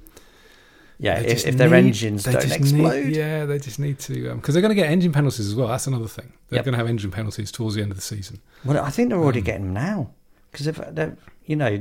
[0.98, 4.54] Yeah, if, if their need- engines don't explode, need- yeah, they just need to because
[4.54, 5.68] they're going to get engine penalties as well.
[5.68, 6.32] That's another thing.
[6.48, 6.64] They're Yep.
[6.66, 8.40] going to have engine penalties towards the end of the season.
[8.64, 10.10] well, I think they're already Um, getting them now
[10.52, 11.16] because if they're,
[11.46, 11.78] you know,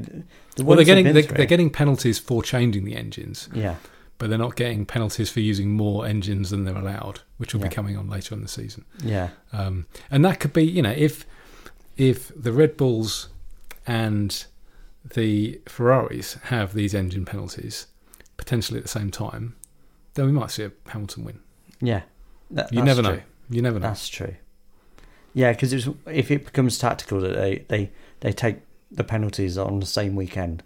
[0.56, 3.50] the Well, they're getting they're, they're getting penalties for changing the engines.
[3.54, 3.76] yeah,
[4.18, 7.68] but they're not getting penalties for using more engines than they're allowed, which will Yeah.
[7.70, 8.84] be coming on later in the season.
[9.04, 11.26] yeah, Um, and that could be, you know, if
[11.98, 13.30] if the Red Bulls
[13.86, 14.46] and
[15.14, 17.86] the Ferraris have these engine penalties
[18.38, 19.56] potentially at the same time,
[20.16, 21.40] then we might see a Hamilton win.
[21.82, 22.02] yeah.
[22.52, 23.12] That- You never true.
[23.16, 23.22] know.
[23.50, 23.88] You never know.
[23.88, 24.36] That's true.
[25.34, 25.74] Yeah, because
[26.06, 28.58] if it becomes tactical that they, they, they take
[28.92, 30.62] the penalties on the same weekend,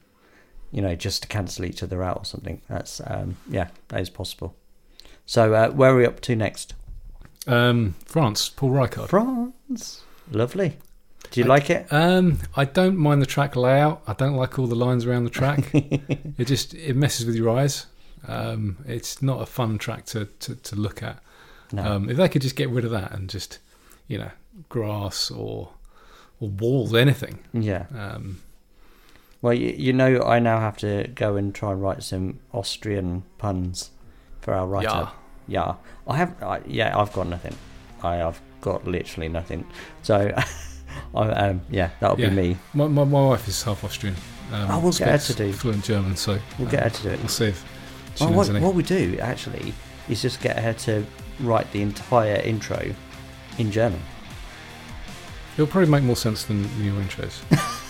[0.72, 2.62] you know, just to cancel each other out or something.
[2.68, 4.54] That's um, yeah, that is possible.
[5.26, 6.74] So uh, where are we up to next?
[7.48, 9.08] Um, France, Paul Ricard.
[9.08, 10.78] France, lovely.
[11.32, 11.88] Do you I- like it?
[11.92, 14.02] Um, I don't mind the track layout.
[14.08, 15.70] I don't like all the lines around the track.
[15.74, 17.86] it just it messes with your eyes.
[18.28, 21.20] Um, it's not a fun track to, to, to look at.
[21.72, 21.84] No.
[21.84, 23.60] Um, if they could just get rid of that and just,
[24.08, 24.32] you know,
[24.70, 25.70] grass or
[26.40, 27.40] or walls, anything.
[27.54, 27.86] yeah.
[27.98, 28.42] Um,
[29.42, 33.24] Well, you, you know, I now have to go and try and write some Austrian
[33.38, 33.90] puns
[34.42, 34.88] for our writer.
[34.88, 35.10] yeah.
[35.50, 35.76] Yeah,
[36.08, 36.44] I have.
[36.44, 37.56] I, yeah, I've got nothing.
[38.04, 39.66] I have got literally nothing.
[40.04, 40.32] So,
[41.16, 42.30] I, um, yeah, that'll Yeah.
[42.30, 42.58] be me.
[42.74, 44.16] My, my my wife is half Austrian.
[44.52, 47.04] Um, Oh, we'll get her to do- fluent German, so We'll um, get her to
[47.04, 47.20] do it.
[47.20, 47.64] We'll see if
[48.22, 49.74] Oh, what, what we do actually
[50.10, 51.06] is just get her to
[51.42, 52.94] write the entire intro
[53.60, 54.02] in German.
[55.54, 57.40] It'll probably make more sense than your intros.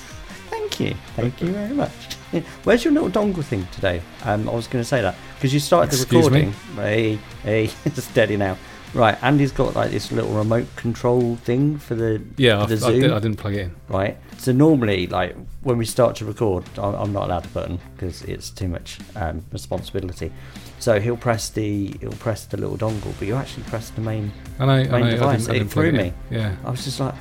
[0.49, 1.91] Thank you, thank you very much.
[2.63, 4.01] Where's your little dongle thing today?
[4.23, 6.45] Um, I was going to say that because you started the Excuse me?
[6.45, 6.53] recording.
[6.75, 8.57] Hey, hey, it's steady now.
[8.93, 12.73] Right, Andy's got like this little remote control thing for the Yeah, for I, the
[12.75, 13.01] I, Zoom.
[13.01, 13.75] did, I didn't plug it in.
[13.89, 14.17] right?
[14.37, 18.21] So normally, like when we start to record, I- I'm not allowed to button because
[18.23, 20.31] it's too much um, responsibility.
[20.79, 24.31] So he'll press the he'll press the little dongle, but you actually press the main.
[24.59, 26.13] I know, I, Main know, I device, didn't, I it didn't plug threw it me.
[26.31, 27.15] Yeah, I was just like,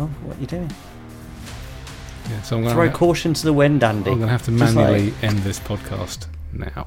[0.00, 0.70] oh, what are you doing?
[2.30, 2.42] yeah.
[2.42, 4.10] So I'm gonna Throw caution to the wind, Andy.
[4.10, 6.86] I'm going to have to Just like- manually end this podcast now.